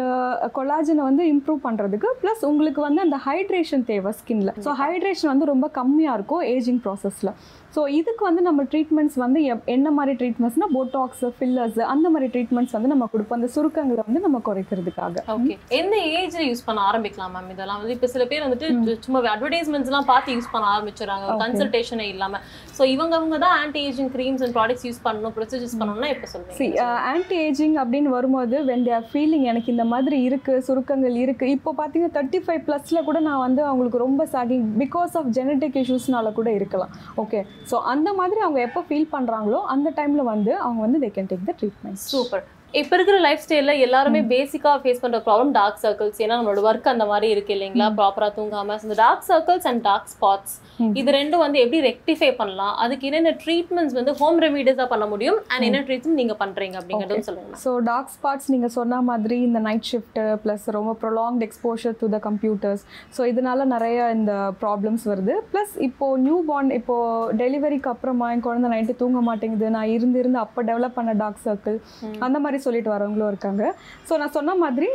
கொலாஜனை 0.58 1.04
வந்து 1.10 1.26
இம்ப்ரூவ் 1.34 1.60
பண்ணுறதுக்கு 1.68 2.10
ப்ளஸ் 2.22 2.44
உங்களுக்கு 2.52 2.82
வந்து 2.88 3.04
அந்த 3.06 3.20
ஹைட்ரேஷன் 3.28 3.86
தேவை 3.92 4.14
ஸ்கின்ல 4.22 4.54
ஸோ 4.68 4.74
ஹைட்ரேஷன் 4.84 5.32
வந்து 5.34 5.52
ரொம்ப 5.54 5.70
கம்மியாக 5.80 6.18
இருக்கும் 6.20 6.46
ஏஜிங் 6.56 6.82
ப்ராசஸில் 6.88 7.34
ஸோ 7.76 7.82
இதுக்கு 8.00 8.24
வந்து 8.30 8.42
நம்ம 8.48 8.62
ட்ரீட்மெண்ட்ஸ் 8.72 9.18
வந்து 9.24 9.40
என்ன 9.76 9.88
மாதிரி 9.98 10.14
ட்ரீட்மெண்ட்ஸ்னா 10.20 10.68
போட்டாக்ஸ் 10.76 11.24
ஃபில்லர்ஸ் 11.38 11.80
அந்த 11.94 12.08
மாதிரி 12.14 12.28
ட்ரீட்மெண்ட்ஸ் 12.34 12.76
வந்து 12.78 12.92
நம்ம 12.94 13.06
கொடுப்போம். 13.14 13.38
அந்த 13.40 13.50
சுருக்கங்களை 13.56 14.04
வந்து 14.08 14.22
நம்ம 14.26 14.42
குறைக்கிறதுக்காக. 14.48 15.24
ஓகே 15.36 15.56
எந்த 15.80 15.96
ஏஜ்ல 16.20 16.44
யூஸ் 16.50 16.64
பண்ண 16.68 16.82
ஆரம்பிக்கலாம் 16.90 17.34
மேம் 17.36 17.50
இதெல்லாம்? 17.54 17.80
வந்து 17.82 17.96
இப்போ 17.98 18.10
சில 18.16 18.26
பேர் 18.32 18.44
வந்துட்டு 18.46 18.98
சும்மா 19.06 19.22
அட்வர்டைஸ்மெண்ட்ஸ் 19.34 19.90
எல்லாம் 19.92 20.10
பார்த்து 20.12 20.36
யூஸ் 20.38 20.52
பண்ண 20.54 20.68
ஆரம்பிச்சிடுறாங்க. 20.74 21.38
கன்சல்டேஷனே 21.44 22.08
இல்லாம. 22.14 22.42
ஸோ 22.78 22.84
இவங்க 22.96 23.14
அவங்க 23.20 23.40
தான் 23.46 23.56
anti 23.62 23.82
ageing 23.88 24.12
creams 24.16 24.44
and 24.46 24.56
products 24.58 24.86
use 24.90 25.02
பண்ணணும் 25.08 25.36
ப்ரொசீஜர்ஸ் 25.38 25.76
பண்ணணும்னா 25.82 26.12
எப்போ 26.16 26.30
சி 26.30 26.34
சொல்லுவீங்க 26.36 26.86
ஆன்டி 27.14 27.38
ஏஜிங் 27.48 27.76
அப்படின்னு 27.84 28.12
வரும்போது 28.18 28.60
வென் 28.70 28.86
தேர் 28.90 29.10
ஃபீலிங் 29.12 29.48
எனக்கு 29.54 29.74
இந்த 29.76 29.88
மாதிரி 29.94 30.20
இருக்கு 30.28 30.56
சுருக்கங்கள் 30.70 31.18
இருக்கு. 31.24 31.48
இப்போ 31.58 31.74
பார்த்தீங்கன்னா 31.82 32.16
தேர்ட்டி 32.20 32.42
ஃபைவ் 32.46 32.64
ப்ளஸில் 32.70 33.06
கூட 33.10 33.18
நான் 33.30 33.44
வந்து 33.48 33.64
அவங்களுக்கு 33.72 34.06
ரொம்ப 34.06 34.28
சாகிங் 34.36 34.66
பிகாஸ் 34.84 35.16
ஆஃப் 35.22 35.34
ஜெனட்டிக் 35.40 35.78
இஷ்யூஸ்னால 35.84 36.34
கூட 36.40 36.50
இருக்கலாம். 36.60 36.94
ஓகே 37.26 37.42
ஸோ 37.72 37.76
அந்த 37.86 38.10
மாதிரி 38.14 38.40
அவங்க 38.40 38.60
எப்போ 38.62 38.82
ஃபீல் 38.88 39.10
பண்ணுறாங்களோ 39.14 39.60
அந்த 39.68 39.90
டைமில் 39.96 40.24
வந்து 40.26 40.52
அவங்க 40.58 40.82
வந்து 40.82 41.00
they 41.00 41.10
can 41.10 41.30
take 41.32 41.48
the 41.50 41.56
treatment 41.60 42.02
super 42.08 42.46
இப்போ 42.80 42.94
இருக்கிற 42.98 43.18
லைஃப் 43.26 43.42
ஸ்டைல்ல 43.44 43.74
எல்லாருமே 43.86 44.20
பேசிக்கா 44.32 44.72
ஃபேஸ் 44.84 45.02
பண்ற 45.02 45.18
ப்ராப்ளம் 45.26 45.52
டார்க் 45.58 45.82
சர்க்கிள்ஸ் 45.84 46.20
ஏன்னா 46.24 46.36
நம்மளோட 46.38 46.62
ஒர்க் 46.70 46.88
அந்த 46.92 47.06
மாதிரி 47.12 47.28
இருக்கு 47.34 47.52
இல்லைங்களா? 47.56 47.88
ப்ராப்பரா 48.00 48.30
தூங்காம. 48.38 48.78
இந்த 48.86 48.96
dark 49.02 49.26
circles 49.28 49.68
and 49.72 49.82
dark 49.88 50.10
spots. 50.14 50.56
இது 51.00 51.10
ரெண்டும் 51.18 51.44
வந்து 51.46 51.58
எப்படி 51.64 51.80
ரெக்டிஃபை 51.90 52.30
பண்ணலாம்? 52.40 52.74
அதுக்கு 52.84 53.08
என்னென்ன 53.10 53.34
ட்ரீட்மெண்ட்ஸ் 53.44 53.96
வந்து 54.00 54.14
ஹோம் 54.22 54.40
ரெமீடியஸா 54.46 54.88
பண்ண 54.94 55.08
முடியும்? 55.12 55.38
அண்ட் 55.52 55.66
என்ன 55.68 55.82
ட்ரீட்மெண்ட் 55.90 56.20
நீங்க 56.22 56.38
பண்றீங்க 56.42 56.78
அப்படிங்கறதும் 56.82 57.28
சொல்லுங்க. 57.30 57.60
ஸோ 57.66 57.74
டார்க் 57.90 58.12
ஸ்பாட்ஸ் 58.16 58.50
நீங்கள் 58.54 58.74
சொன்ன 58.78 59.02
மாதிரி 59.10 59.38
இந்த 59.50 59.62
நைட் 59.68 59.88
ஷிஃப்ட்டு 59.92 60.24
ப்ளஸ் 60.46 60.66
ரொம்ப 60.78 60.96
prolonged 61.04 61.46
exposure 61.48 61.96
to 62.02 62.10
the 62.16 62.22
computers 62.28 62.84
so 63.18 63.30
இதனால 63.34 63.70
நிறைய 63.76 64.10
இந்த 64.18 64.34
ப்ராப்ளம்ஸ் 64.64 65.06
வருது. 65.12 65.36
ப்ளஸ் 65.54 65.78
இப்போது 65.90 66.20
நியூ 66.26 66.40
பார்ன் 66.50 66.74
இப்போது 66.80 67.38
டெலிவரிக்கு 67.44 67.92
அப்புறமா 67.94 68.32
என் 68.34 68.46
குழந்தை 68.50 68.74
நைட்டு 68.76 68.98
தூங்க 69.04 69.22
மாட்டேங்குது. 69.30 69.70
நான் 69.78 69.94
இருந்து 69.96 70.20
இருந்து 70.24 70.44
அப்போ 70.46 70.60
டெவலப் 70.72 70.98
பண்ண 71.00 71.18
டார்க் 71.24 71.46
சர்க்கிள். 71.48 71.80
அந்த 72.26 72.38
மாதிரி 72.44 72.62
சொல்லிட்டு 72.66 72.92
வரவங்களும் 72.96 73.32
இருக்காங்க. 73.34 73.64
ஸோ 74.08 74.14
நான் 74.22 74.34
சொன்ன 74.38 74.56
மாதிரி 74.64 74.90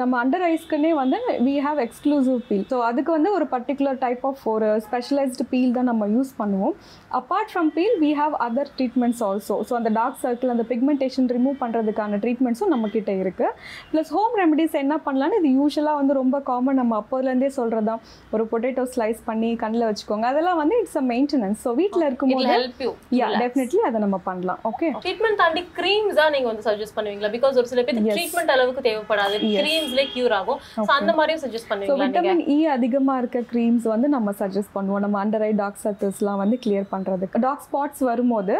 நம்ம 0.00 0.14
அண்டர் 0.22 0.44
ஐஸ்க்குன்னே 0.50 0.92
வந்து 1.02 1.18
we 1.48 1.54
have 1.66 1.80
exclusive 1.86 2.40
peel 2.48 2.66
so 2.72 2.78
அதுக்கு 2.90 3.10
வந்து 3.16 3.32
ஒரு 3.38 3.48
பர்டிகுலர் 3.54 3.98
டைப் 4.04 4.24
ஆஃப் 4.30 4.42
ஒரு 4.54 4.68
ஸ்பெஷலைஸ்டு 4.86 5.46
பீல் 5.52 5.74
தான் 5.78 5.88
நம்ம 5.90 6.08
யூஸ் 6.16 6.32
பண்ணுவோம். 6.40 6.74
Apart 7.20 7.50
from 7.52 7.70
peel 7.78 7.96
we 8.04 8.10
have 8.20 8.36
other 8.46 8.72
treatments 8.78 9.22
also 9.28 9.56
so 9.68 9.74
அந்த 9.80 9.92
டார்க் 9.98 10.20
சர்க்கிள் 10.24 10.54
அந்த 10.54 10.66
பிக்மெண்டேஷன் 10.72 11.28
ரிமூவ் 11.36 11.56
பண்ணுறதுக்கான 11.62 12.20
ட்ரீட்மெண்ட்ஸும் 12.24 12.72
நம்ம 12.74 12.90
கிட்ட 12.96 13.12
இருக்குது 13.24 13.52
ப்ளஸ் 13.92 14.12
ஹோம் 14.16 14.34
ரெமடிஸ் 14.42 14.76
என்ன 14.84 14.94
பண்ணலாம்னு 15.06 15.40
இது 15.42 15.50
யூஸ்வலாக 15.60 16.00
வந்து 16.00 16.14
ரொம்ப 16.22 16.36
காமன் 16.50 16.80
நம்ம 16.82 16.94
அப்போதுலேருந்தே 17.02 17.50
சொல்கிறது 17.58 17.88
தான் 17.90 18.02
ஒரு 18.34 18.44
பொட்டேட்டோ 18.52 18.84
ஸ்லைஸ் 18.94 19.20
பண்ணி 19.28 19.50
கண்ணில் 19.62 19.86
வச்சுக்கோங்க. 19.88 20.26
அதெல்லாம் 20.32 20.58
வந்து 20.62 20.76
இட்ஸ் 20.82 20.98
அ 21.02 21.04
மெயின்டெனன்ஸ் 21.12 21.60
ஸோ 21.66 21.72
வீட்டில் 21.80 22.04
இருக்கும்போது 22.08 22.48
ஹெல்ப் 22.54 22.80
யூ 22.86 22.90
யா 23.20 23.28
டெஃபினெட்லி 23.42 23.80
அதை 23.88 24.00
நம்ம 24.04 24.18
பண்ணலாம். 24.28 24.60
ஓகே 24.70 24.88
ட்ரீட்மெண்ட் 25.04 25.40
தாண்டி 25.42 25.62
க்ரீம்ஸ் 25.78 26.18
தான் 26.20 26.32
நீங்க 26.36 26.48
வந்து 26.50 26.64
சஜஸ்ட் 26.68 26.96
பண்ணுவீங்களா? 27.06 27.32
பிகாஸ் 27.36 27.58
ஒரு 27.62 27.68
சில 27.72 27.82
Yes. 27.86 28.14
ட்ரீட்மெண்ட் 28.16 28.52
அளவுக்கு 28.54 28.82
தேவைப்படாது. 28.86 29.36
க்ரீம்ஸ்ல 29.60 30.02
கியூர் 30.12 30.34
ஆகும். 30.38 30.58
Okay. 30.82 30.94
அந்த 30.98 31.10
மாதிரியும் 31.18 31.42
சஜஸ்ட் 31.44 31.66
ஸோ 31.66 31.72
பண்ணுவீங்களா 31.72 32.00
விட்டமின் 32.02 32.42
இ 32.54 32.58
அதிகமாக 32.76 33.20
இருக்க 33.22 33.38
க்ரீம்ஸ் 33.52 33.86
வந்து 33.92 34.08
நம்ம 34.14 34.32
சஜஸ்ட் 34.40 34.72
பண்ணுவோம். 34.76 35.02
நம்ம 35.04 35.16
அண்டர் 35.22 35.44
ஐ 35.48 35.50
டாக் 35.62 35.80
சர்க்கிள்ஸ்லாம் 35.84 36.40
வந்து 36.42 36.56
கிளியர் 36.64 36.88
பண்ணுறதுக்கு 36.94 37.42
டாக் 37.46 37.62
ஸ்பாட்ஸ் 37.66 38.02
வரும்போது 38.10 38.54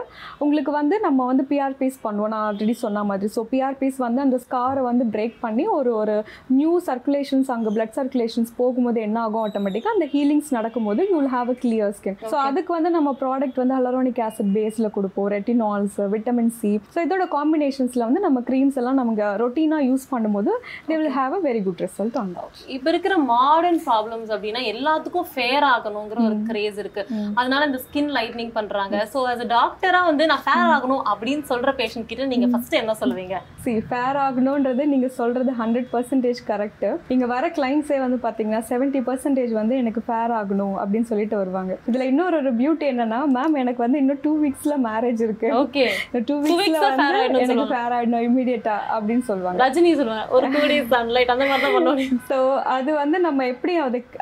உங்களுக்கு 0.44 0.72
வந்து 0.78 0.98
நம்ம 1.06 1.26
வந்து 1.30 1.44
பிஆர்பிஸ் 1.52 1.98
பண்ணுவோம். 2.06 2.32
நான் 2.34 2.44
ஆல்ரெடி 2.48 2.76
சொன்ன 2.84 3.04
மாதிரி. 3.10 3.30
ஸோ 3.36 3.42
பிஆர்பிஸ் 3.52 3.98
வந்து 4.06 4.22
அந்த 4.26 4.38
ஸ்காரை 4.46 4.84
வந்து 4.90 5.06
பிரேக் 5.16 5.36
பண்ணி 5.44 5.66
ஒரு 5.78 5.92
ஒரு 6.02 6.16
நியூ 6.58 6.72
சர்க்குலேஷன்ஸ் 6.88 7.50
அங்கே 7.56 7.72
பிளட் 7.76 7.94
சர்க்குலேஷன்ஸ் 7.98 8.52
போகும்போது 8.60 9.00
என்ன 9.06 9.20
ஆகும் 9.26 9.42
ஆட்டோமேட்டிக்காக 9.46 9.96
அந்த 9.98 10.08
ஹீலிங்ஸ் 10.14 10.50
நடக்கும்போது 10.58 11.02
you 11.10 11.16
will 11.20 11.32
have 11.36 11.50
a 11.54 11.58
clear 11.64 11.94
skin 11.98 12.18
so 12.34 12.38
அதுக்கு 12.48 12.72
வந்து 12.78 12.92
நம்ம 12.96 13.16
ப்ராடக்ட் 13.22 13.60
வந்து 13.62 13.76
ஹலரோனிக் 13.80 14.22
ஆசிட் 14.28 14.52
பேஸில் 14.58 14.92
கொடுப்போம். 14.96 15.28
ரெட்டினால்ஸ் 15.36 15.98
விட்டமின் 16.14 16.52
சி 16.60 16.72
ஸோ 16.94 16.98
இதோட 17.06 17.24
காம்பினேஷன்ஸில் 17.36 18.04
வந்து 18.08 18.20
நம்ம 18.26 18.35
க்ரீம்ஸ் 18.48 18.78
எல்லாம் 18.82 18.98
நமக்கு 19.00 19.24
ரொட்டீனாக 19.42 19.86
யூஸ் 19.90 20.06
பண்ணும்போது 20.12 20.52
they 20.88 20.96
will 21.00 21.14
have 21.18 21.34
a 21.38 21.40
very 21.48 21.62
good 21.66 21.82
result 21.86 22.18
on 22.22 22.32
that 22.38 22.60
இப்ப 22.76 22.86
இருக்கிற 22.92 23.16
மாடர்ன் 23.32 23.80
ப்ராப்ளம்ஸ் 23.88 24.30
அப்படின்னா 24.36 24.62
எல்லாத்துக்கும் 24.72 25.28
ஃபேர் 25.32 25.66
ஆகணுங்கிற 25.72 26.18
ஒரு 26.28 26.38
கிரேஸ் 26.50 26.78
இருக்கு. 26.82 27.04
அதனால 27.40 27.60
இந்த 27.70 27.80
ஸ்கின் 27.86 28.10
லைட்னிங் 28.18 28.52
பண்றாங்க. 28.58 28.96
சோ 29.14 29.20
as 29.32 29.40
a 29.46 29.48
டாக்டரா 29.56 30.02
வந்து 30.10 30.26
நான் 30.32 30.44
ஃபேர் 30.46 30.70
ஆகணும் 30.76 31.02
அப்படின்னு 31.12 31.44
சொல்ற 31.52 31.72
பேஷண்ட் 31.80 32.08
கிட்ட 32.10 32.26
நீங்க 32.32 32.48
ஃபர்ஸ்ட் 32.52 32.76
என்ன 32.82 32.96
சொல்லுவீங்க? 33.02 33.36
சி 33.64 33.74
ஃபேர் 33.90 34.18
ஆகணுன்றது 34.26 34.82
நீங்கள் 34.92 35.14
சொல்கிறது 35.20 35.52
ஹண்ட்ரட் 35.60 35.88
பர்சன்டேஜ் 35.94 36.40
கரெக்டு 36.50 36.90
இங்கே 37.14 37.26
வர 37.34 37.44
கிளைண்ட்ஸே 37.58 37.98
வந்து 38.04 38.18
பார்த்தீங்கன்னா 38.26 38.62
செவன்ட்டி 38.70 39.02
பர்சன்டேஜ் 39.08 39.52
வந்து 39.60 39.76
எனக்கு 39.82 40.02
ஃபேர் 40.08 40.34
ஆகணும் 40.40 40.76
அப்படின்னு 40.82 41.08
சொல்லிட்டு 41.10 41.36
வருவாங்க. 41.42 41.72
இதில் 41.90 42.08
இன்னொரு 42.12 42.36
ஒரு 42.42 42.52
பியூட்டி 42.60 42.86
என்னன்னா 42.92 43.20
மேம் 43.36 43.56
எனக்கு 43.62 43.82
வந்து 43.84 44.00
இன்னும் 44.02 44.22
டூ 44.26 44.32
வீக்ஸில் 44.44 44.76
மேரேஜ் 44.88 45.22
இருக்கு. 45.26 45.48
ஓகே 45.62 45.86
டூ 46.30 46.36
வீக்ஸில் 46.44 46.78
வந்து 46.86 47.20
எனக்கு. 47.44 47.66
ஃபேர் 47.72 47.94
ஆகிடணும் 48.16 48.26
இமீடியட்டா 48.26 48.76
அப்படின்னு 48.94 49.24
சொல்லுவாங்க. 49.26 49.58
ரஜினி 49.62 49.90
சொல்லுவேன் 49.96 50.28
ஒரு 50.30 50.46
டூ 50.48 50.62
டேஸ் 50.66 50.90
சன்லைட் 50.92 51.32
அந்த 51.32 51.44
மாதிரி 51.44 51.64
தான் 51.64 51.76
பண்ணுவாங்க. 51.76 52.04
ஸோ 52.30 52.36
அது 52.74 52.90
வந்து 52.94 53.18
நம்ம 53.20 53.46
எப்படி 53.46 53.74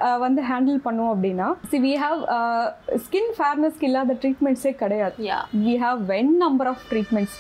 அஹ், 0.03 0.19
வந்து 0.19 0.43
ஹேண்டில் 0.45 0.81
பண்ணுவோம் 0.85 1.13
அப்படின்னா 1.15 1.49
சி 1.71 1.81
வி 1.81 1.93
ஹாவ் 2.01 2.21
ஸ்கின் 3.05 3.31
ஃபேர்னஸ்க்கு 3.37 3.89
இல்லாத 3.89 4.17
ட்ரீட்மெண்ட்ஸே 4.23 4.73
கிடையாது. 4.77 5.17
We 5.63 5.75
have 5.81 6.01
n 6.09 6.33
number 6.39 6.71
of 6.71 6.85
treatments 6.91 7.37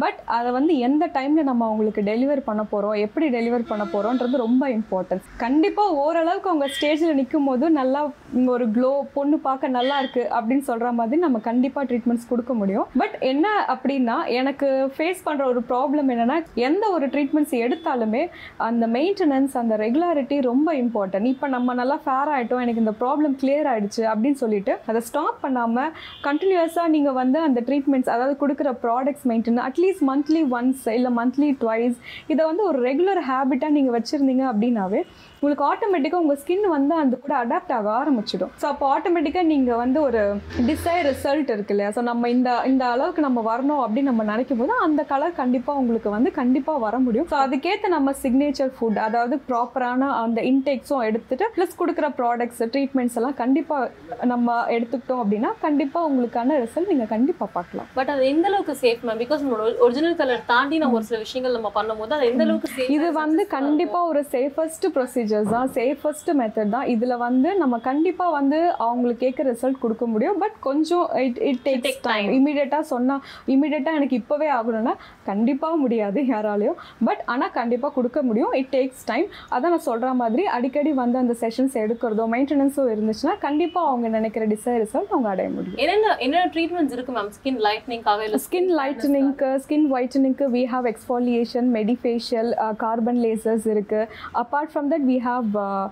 but 0.00 0.18
அதை 0.26 0.50
வந்து 0.52 0.72
எந்த 0.78 1.04
டைமில் 1.06 1.42
நம்ம 1.42 1.66
அவங்களுக்கு 1.66 2.02
டெலிவர் 2.02 2.40
பண்ண 2.40 2.62
போகிறோம் 2.64 2.96
எப்படி 2.98 3.26
டெலிவர் 3.28 3.68
பண்ண 3.68 3.84
போகிறோன்றது 3.92 4.36
ரொம்ப 4.36 4.64
இம்பார்ட்டன்ஸ் 4.70 5.26
கண்டிப்பாக 5.36 5.94
ஓரளவுக்கு 6.02 6.50
அவங்க 6.50 6.66
ஸ்டேஜில் 6.74 7.14
நிற்கும் 7.14 7.44
போது 7.44 7.70
நல்லா 7.70 8.00
ஒரு 8.46 8.64
க்ளோ 8.70 8.92
பொண்ணு 9.14 9.38
பார்க்க 9.38 9.68
நல்லா 9.68 9.98
இருக்கு 9.98 10.22
அப்படின்னு 10.38 10.64
சொல்கிற 10.70 10.90
மாதிரி 10.92 11.20
நம்ம 11.20 11.38
கண்டிப்பாக 11.48 11.86
ட்ரீட்மெண்ட்ஸ் 11.90 12.28
கொடுக்க 12.28 12.52
முடியும். 12.54 12.86
பட் 12.96 13.16
என்ன 13.30 13.46
அப்படின்னா 13.74 14.16
எனக்கு 14.40 14.68
ஃபேஸ் 14.96 15.24
பண்ணுற 15.26 15.44
ஒரு 15.44 15.62
ப்ராப்ளம் 15.70 16.10
என்னன்னா 16.14 16.36
எந்த 16.68 16.84
ஒரு 16.90 17.06
ட்ரீட்மெண்ட்ஸ் 17.06 17.54
எடுத்தாலுமே 17.64 18.22
அந்த 18.68 18.86
மெயின்டெனன்ஸ் 18.86 19.56
அந்த 19.56 19.76
ரெகுலாரிட்டி 19.76 20.38
ரொம்ப 20.40 20.74
இம்பார்ட்டன்ட் 20.74 21.30
இப்போ 21.32 21.48
நம்ம 21.48 21.74
நல்லா 21.74 21.98
ஃபேர் 22.04 22.32
ஆகிட்டோம் 22.34 22.62
எனக்கு 22.64 22.84
இந்த 22.84 22.94
ப்ராப்ளம் 23.00 23.36
கிளியர் 23.42 23.70
ஆகிடுச்சு 23.72 24.04
அப்படின்னு 24.12 24.40
சொல்லிட்டு 24.42 24.74
அதை 24.86 25.00
ஸ்டாப் 25.00 25.40
பண்ணாமல் 25.40 25.90
கண்டினியூஸாக 26.22 26.88
நீங்கள் 26.88 27.12
வந்து 27.12 27.38
அந்த 27.40 27.62
ட்ரீட்மெண்ட்ஸ் 27.68 28.12
அதாவது 28.14 28.36
கொடுக்குற 28.44 28.70
products 28.84 29.26
maintain 29.30 29.64
at least 29.78 30.06
monthly 30.10 30.40
once 30.58 30.84
இல்லை 30.96 31.10
மந்த்லி 31.18 31.48
ட்வைஸ் 31.62 31.96
இதை 32.32 32.42
வந்து 32.50 32.62
ஒரு 32.68 32.78
ரெகுலர் 32.88 33.20
ஹேபிட்டாக 33.30 33.74
நீங்கள் 33.76 33.94
வச்சுருந்தீங்க 33.96 34.44
அப்படின்னாவே 34.52 35.00
உங்களுக்கு 35.38 35.64
ஆட்டோமேட்டிக்காக 35.70 36.22
உங்கள் 36.22 36.38
ஸ்கின் 36.40 36.64
வந்து 36.74 36.94
அந்த 37.00 37.16
கூட 37.24 37.32
அடாப்ட் 37.40 37.72
ஆக 37.76 37.88
ஆரம்பிச்சிடும். 37.98 38.52
ஸோ 38.60 38.66
அப்போ 38.70 38.84
ஆட்டோமேட்டிக்காக 38.94 39.46
நீங்கள் 39.50 39.78
வந்து 39.82 39.98
ஒரு 40.06 40.22
டிசைர் 40.70 41.04
ரிசல்ட் 41.08 41.50
இருக்கு 41.54 41.74
இல்லையா? 41.74 41.90
ஸோ 41.96 42.02
நம்ம 42.08 42.30
இந்த 42.36 42.50
இந்த 42.70 42.84
அளவுக்கு 42.94 43.22
நம்ம 43.26 43.42
வரணும் 43.50 43.82
அப்படின்னு 43.84 44.10
நம்ம 44.10 44.24
நினைக்கும் 44.30 44.60
போது 44.62 44.72
அந்த 44.86 45.02
கலர் 45.12 45.36
கண்டிப்பாக 45.42 45.80
உங்களுக்கு 45.82 46.10
வந்து 46.16 46.32
கண்டிப்பாக 46.40 46.82
வர 46.86 46.98
முடியும். 47.04 47.28
ஸோ 47.32 47.36
அதுக்கேற்ற 47.44 47.90
நம்ம 47.96 48.14
சிக்னேச்சர் 48.24 48.72
ஃபுட் 48.78 48.98
அதாவது 49.06 49.38
ப்ராப்பரான 49.50 50.08
அந்த 50.24 50.42
இன்டேக்ஸும் 50.50 51.04
எடுத்துகிட்டு 51.10 51.48
ப்ளஸ் 51.58 51.78
கொடுக்குற 51.82 52.10
ப்ராடக்ட்ஸ் 52.18 52.64
ட்ரீட்மெண்ட்ஸ் 52.74 53.18
எல்லாம் 53.20 53.38
கண்டிப்பாக 53.42 54.26
நம்ம 54.32 54.58
எடுத்துக்கிட்டோம் 54.78 55.22
அப்படின்னா 55.24 55.52
கண்டிப்பாக 55.66 56.10
உங்களுக்கான 56.10 56.58
ரிசல்ட் 56.64 56.92
நீங்கள் 56.94 57.12
கண்டிப்பாக 57.14 57.50
பார்க்கலாம். 57.58 57.88
பட் 58.00 58.12
அது 58.16 58.26
எந்த 58.34 58.46
அளவுக்கு 58.52 58.76
சேஃப் 58.84 59.06
மேம் 59.06 59.22
பிகாஸ் 59.24 59.44
நம்மளோட 59.44 59.67
ஒரிஜினல் 59.84 60.16
கலர் 60.20 60.42
தாண்டி 60.52 60.76
நம்ம 60.82 60.96
ஒரு 60.98 61.06
சில 61.08 61.18
விஷயங்கள் 61.24 61.56
நம்ம 61.56 61.70
பண்ணும்போது 61.76 62.14
அது 62.16 62.28
எந்த 62.30 62.44
அளவுக்கு 62.46 62.86
இது 62.96 63.08
வந்து 63.22 63.42
கண்டிப்பா 63.56 64.00
ஒரு 64.10 64.20
சேஃபஸ்ட் 64.34 64.86
ப்ரொசீஜர்ஸ் 64.96 65.50
தான் 65.56 65.70
சேஃபஸ்ட் 65.78 66.30
மெத்தட் 66.40 66.74
தான். 66.76 66.86
இதுல 66.94 67.16
வந்து 67.26 67.50
நம்ம 67.62 67.78
கண்டிப்பா 67.88 68.26
வந்து 68.38 68.58
அவங்களுக்கு 68.86 69.24
கேட்க 69.24 69.46
ரிசல்ட் 69.50 69.82
கொடுக்க 69.84 70.06
முடியும். 70.06 70.38
பட் 70.44 70.56
கொஞ்சம் 70.68 71.06
இட் 71.26 71.40
இட் 71.50 71.62
டேக்ஸ். 71.66 72.00
டைம் 72.08 72.28
இமீடியட்டா 72.38 72.80
சொன்னா 72.92 73.16
இமீடியட்டா 73.54 73.92
எனக்கு 73.98 74.18
இப்பவே 74.22 74.48
ஆகணும்னா 74.58 74.94
கண்டிப்பா 75.30 75.68
முடியாது 75.82 76.20
யாராலையும் 76.32 76.78
பட் 77.08 77.22
ஆனா 77.34 77.46
கண்டிப்பா 77.58 77.90
கொடுக்க 77.96 78.18
முடியும். 78.28 78.52
இட் 78.60 78.70
டேக்ஸ் 78.76 79.04
டைம் 79.10 79.26
அதான் 79.54 79.72
நான் 79.74 79.86
சொல்ற 79.88 80.08
மாதிரி 80.22 80.44
அடிக்கடி 80.56 80.92
வந்து 81.02 81.18
அந்த 81.22 81.34
செஷன்ஸ் 81.42 81.76
எடுக்கிறதோ 81.84 82.26
மெயின்டெனன்ஸோ 82.34 82.84
இருந்துச்சுன்னா 82.94 83.34
கண்டிப்பா 83.46 83.80
அவங்க 83.90 84.08
நினைக்கிற 84.16 84.46
டிசைர் 84.54 84.80
ரிசல்ட் 84.84 85.12
அவங்க 85.14 85.28
அடைய 85.34 85.48
முடியும். 85.56 85.78
என்னென்ன 85.84 86.14
என்னென்ன 86.26 86.50
ட்ரீட்மெண்ட்ஸ் 86.56 86.94
இருக்கு 86.96 87.14
மேம் 87.18 87.32
ஸ்கின் 87.38 87.60
லைட்னிங்காக 87.66 88.24
இல்ல 88.28 88.40
ஸ்கின் 88.46 88.70
லைட்டனிங்க்கு 88.80 89.50
skin 89.64 89.86
ஒயிட்டனிங்க்கு 89.96 90.48
we 90.56 90.64
have 90.74 90.88
exfoliation 90.92 91.68
medifacial 91.78 92.50
carbon 92.84 93.20
lasers 93.26 93.66
இருக்கு. 93.74 94.00
Apart 94.42 94.72
from 94.72 94.90
that 94.94 95.06
we 95.10 95.18
have 95.28 95.48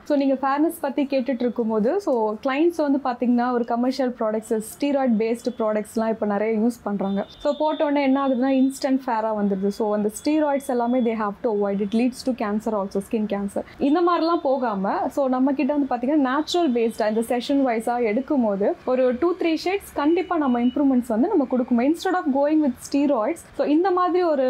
so 0.09 0.14
நீங்கள் 0.22 0.40
ஃபேர்னஸ் 0.44 0.79
பற்றி 0.87 1.05
கேட்டுட்டு 1.12 1.44
இருக்கும்போது 1.46 1.90
ஸோ 2.07 2.12
கிளைண்ட்ஸ் 2.46 2.81
வந்து 2.87 3.01
பார்த்தீங்கன்னா 3.07 3.49
ஒரு 3.57 3.66
கமர்ஷியல் 3.72 4.12
ப்ராடக்ட்ஸ் 4.20 4.55
ஸ்டீராய்ட் 4.72 5.16
பேஸ்டு 5.22 5.53
ப்ராடக்ட்ஸ்லாம் 5.61 6.12
இப்போ 6.14 6.27
நிறைய 6.35 6.53
யூஸ் 6.62 6.79
பண்ணுறாங்க 6.87 7.20
ஸோ 7.44 7.51
போட்டோன்னே 7.62 8.03
என்ன 8.09 8.18
ஆகுதுன்னா 8.25 8.53
இன்ஸ்டன்ட் 8.62 9.01
ரேராக 9.26 9.36
வந்துடுது 9.40 9.70
ஸோ 9.78 9.84
அந்த 9.96 10.08
ஸ்டீராய்ட்ஸ் 10.18 10.70
எல்லாமே 10.74 10.98
they 11.00 11.14
have 11.22 11.36
to 11.42 11.50
avoid 11.56 11.82
it 11.86 11.96
leads 12.00 12.24
to 12.26 12.32
cancer 12.42 12.74
also 12.74 13.00
skin 13.06 13.28
cancer 13.32 13.64
இந்த 13.80 14.00
மாதிரிலாம் 14.08 14.42
போகாமல் 14.42 15.00
ஸோ 15.16 15.22
நம்ம 15.28 15.54
வந்து 15.68 15.88
பார்த்தீங்கன்னா 15.90 16.24
நேச்சுரல் 16.28 16.70
பேஸ்டாக 16.76 17.12
இந்த 17.12 17.22
செஷன் 17.30 17.62
வைஸாக 17.68 18.10
எடுக்கும் 18.10 18.44
போது 18.46 18.66
ஒரு 18.84 19.04
டூ 19.20 19.30
த்ரீ 19.40 19.52
ஷேட்ஸ் 19.64 19.92
கண்டிப்பாக 19.94 20.40
நம்ம 20.40 20.60
இம்ப்ரூவ்மெண்ட்ஸ் 20.66 21.12
வந்து 21.14 21.30
நம்ம 21.32 21.46
கொடுக்கணும் 21.52 21.86
instead 21.88 22.18
of 22.20 22.30
going 22.38 22.62
with 22.66 22.78
steroids 22.88 23.44
so 23.58 23.64
இந்த 23.66 23.90
மாதிரி 23.90 24.24
ஒரு 24.32 24.46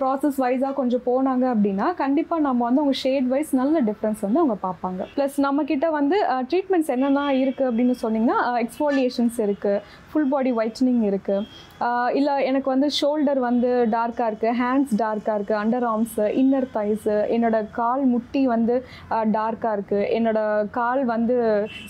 ப்ராசஸ் 0.00 0.38
வைஸாக 0.44 0.72
கொஞ்சம் 0.72 1.04
போனாங்க 1.06 1.44
அப்படின்னா 1.54 1.88
கண்டிப்பாக 2.02 2.46
நம்ம 2.48 2.64
வந்து 2.64 2.82
அவங்க 2.82 2.96
ஷேட் 3.04 3.28
வைஸ் 3.34 3.52
நல்ல 3.54 3.76
டிஃப்ரென்ஸ் 3.90 4.22
வந்து 4.26 4.42
அவங்க 4.42 4.58
பார்ப்பாங்க. 4.66 5.02
ப்ளஸ் 5.16 5.38
நம்ம 5.46 5.64
கிட்ட 5.64 5.86
வந்து 5.90 6.18
ட்ரீட்மெண்ட்ஸ் 6.50 6.92
என்னென்ன 6.96 7.28
இருக்குது 7.42 7.68
அப்படின்னு 7.70 7.96
சொன்னிங்கன்னா 8.04 8.38
எக்ஸ்ஃபாலியேஷன்ஸ் 8.64 9.38
இருக்குது 9.46 9.80
ஃபுல் 10.10 10.30
பாடி 10.32 10.50
ஒயிட்னிங் 10.52 11.02
இருக்குது 11.08 11.46
இல்லை 12.18 12.34
எனக்கு 12.50 12.68
வந்து 12.70 12.88
ஷோல்டர் 12.98 13.40
வந்து 13.46 13.70
டார்க் 13.94 14.15
டார்க்காக 14.16 14.30
இருக்குது 14.32 14.56
ஹேண்ட்ஸ் 14.60 14.92
டார்க்காக 15.00 15.34
இருக்குது 15.38 15.58
அண்டர் 15.62 15.86
ஆர்ம்ஸு 15.90 16.26
இன்னர் 16.42 16.66
தைஸு 16.76 17.14
என்னோட 17.34 17.56
கால் 17.78 18.02
முட்டி 18.12 18.42
வந்து 18.52 18.74
டார்க்காக 19.36 19.72
இருக்குது 19.76 20.06
என்னோட 20.16 20.40
கால் 20.78 21.02
வந்து 21.12 21.34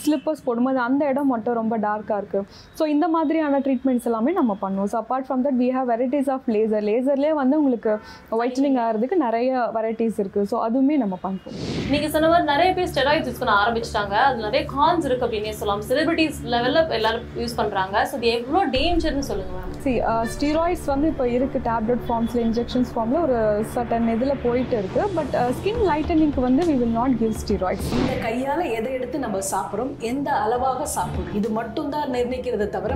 ஸ்லிப்பர்ஸ் 0.05 0.43
போடும்போது 0.47 0.81
அந்த 0.87 1.03
இடம் 1.13 1.31
மட்டும் 1.35 1.59
ரொம்ப 1.61 1.77
டார்க்காக 1.87 2.19
இருக்குது 2.23 2.47
ஸோ 2.79 2.87
இந்த 2.95 3.09
மாதிரியான 3.17 3.61
ட்ரீட்மெண்ட்ஸ் 3.67 4.09
எல்லாமே 4.11 4.33
நம்ம 4.41 4.57
பண்ணுவோம். 4.65 4.91
So 4.93 4.99
apart 5.03 5.29
from 5.29 5.45
that 5.47 5.59
we 5.63 5.69
have 5.77 5.89
varieties 5.93 6.31
of 6.37 6.49
laser 6.57 6.87
லேசர்லேயே 6.91 7.35
வந்து 7.43 7.59
உங்களுக்கு 7.61 7.93
ஒயிட்டனிங் 8.41 8.79
ஆகிறதுக்கு 8.87 9.19
நிறைய 9.27 9.69
வெரைட்டிஸ் 9.79 10.21
இருக்குது 10.25 10.49
ஸோ 10.53 10.59
அதுவுமே 10.67 10.97
நம்ம 11.05 11.19
பண்ணுவோம். 11.27 11.57
நீங்க 11.95 12.09
சொன்ன 12.17 12.31
மாதிரி 12.33 12.49
நிறைய 12.53 12.71
பேர் 12.79 12.91
ஸ்டெராய்ட்ஸ் 12.95 13.31
யூஸ் 13.31 13.41
பண்ண 13.43 13.55
ஆரம்பிச்சிட்டாங்க. 13.63 14.17
அது 14.29 14.47
நிறைய 14.49 14.65
கான்ஸ் 14.75 15.09
இருக்கு 15.11 15.27
அப்படின்னே 15.29 15.55
சொல்லலாம். 15.61 15.87
செலிபிரிட்டிஸ் 15.93 16.43
லெவல்ல 16.57 16.83
எல்லாரும் 17.01 17.27
யூஸ் 17.43 17.59
பண்றாங்க. 17.63 17.97
ஸோ 18.11 18.17
இது 18.21 18.35
எவ்வளோ 18.37 18.65
டேஞ்சர்னு 18.77 19.27
சொல்லுங்க 19.31 19.53
மேம் 19.57 19.75
சி 19.87 19.93
ஸ்டீராய்ட்ஸ் 20.35 20.87
வந்து 20.93 21.07
இப்போ 21.13 21.25
இருக்குது 21.37 21.65
டேப்லெட் 21.67 22.05
ஃபார்ம்ஸில் 22.17 22.45
இன்ஜெக்ஷன்ஸ் 22.45 22.91
ஃபார்மில் 22.93 23.23
ஒரு 23.23 23.39
சட்டன் 23.73 24.07
இதில் 24.09 24.41
போயிட்டு 24.43 24.77
இருக்குது 24.77 25.09
பட் 25.15 25.35
ஸ்கின் 25.57 25.83
லைட்டனிங்க்கு 25.89 26.41
வந்து 26.41 26.63
we 26.69 26.75
will 26.75 26.95
not 26.95 27.17
give 27.19 27.35
steroids 27.41 27.91
இந்த 27.97 28.15
கையால 28.23 28.61
எதை 28.73 28.93
எடுத்து 28.93 29.19
நம்ம 29.19 29.43
சாப்பிட்றோம்? 29.51 29.91
எந்த 30.05 30.29
அளவாக 30.45 30.87
சாப்பிடும் 30.95 31.35
இது 31.35 31.51
மட்டும்தான் 31.51 32.09
நிர்ணயிக்கிறது 32.09 32.15
நிர்ணயிக்கிறத 32.17 32.69
தவிர 32.73 32.95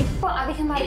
இப்போ 0.00 0.28
அதிகமாக 0.40 0.86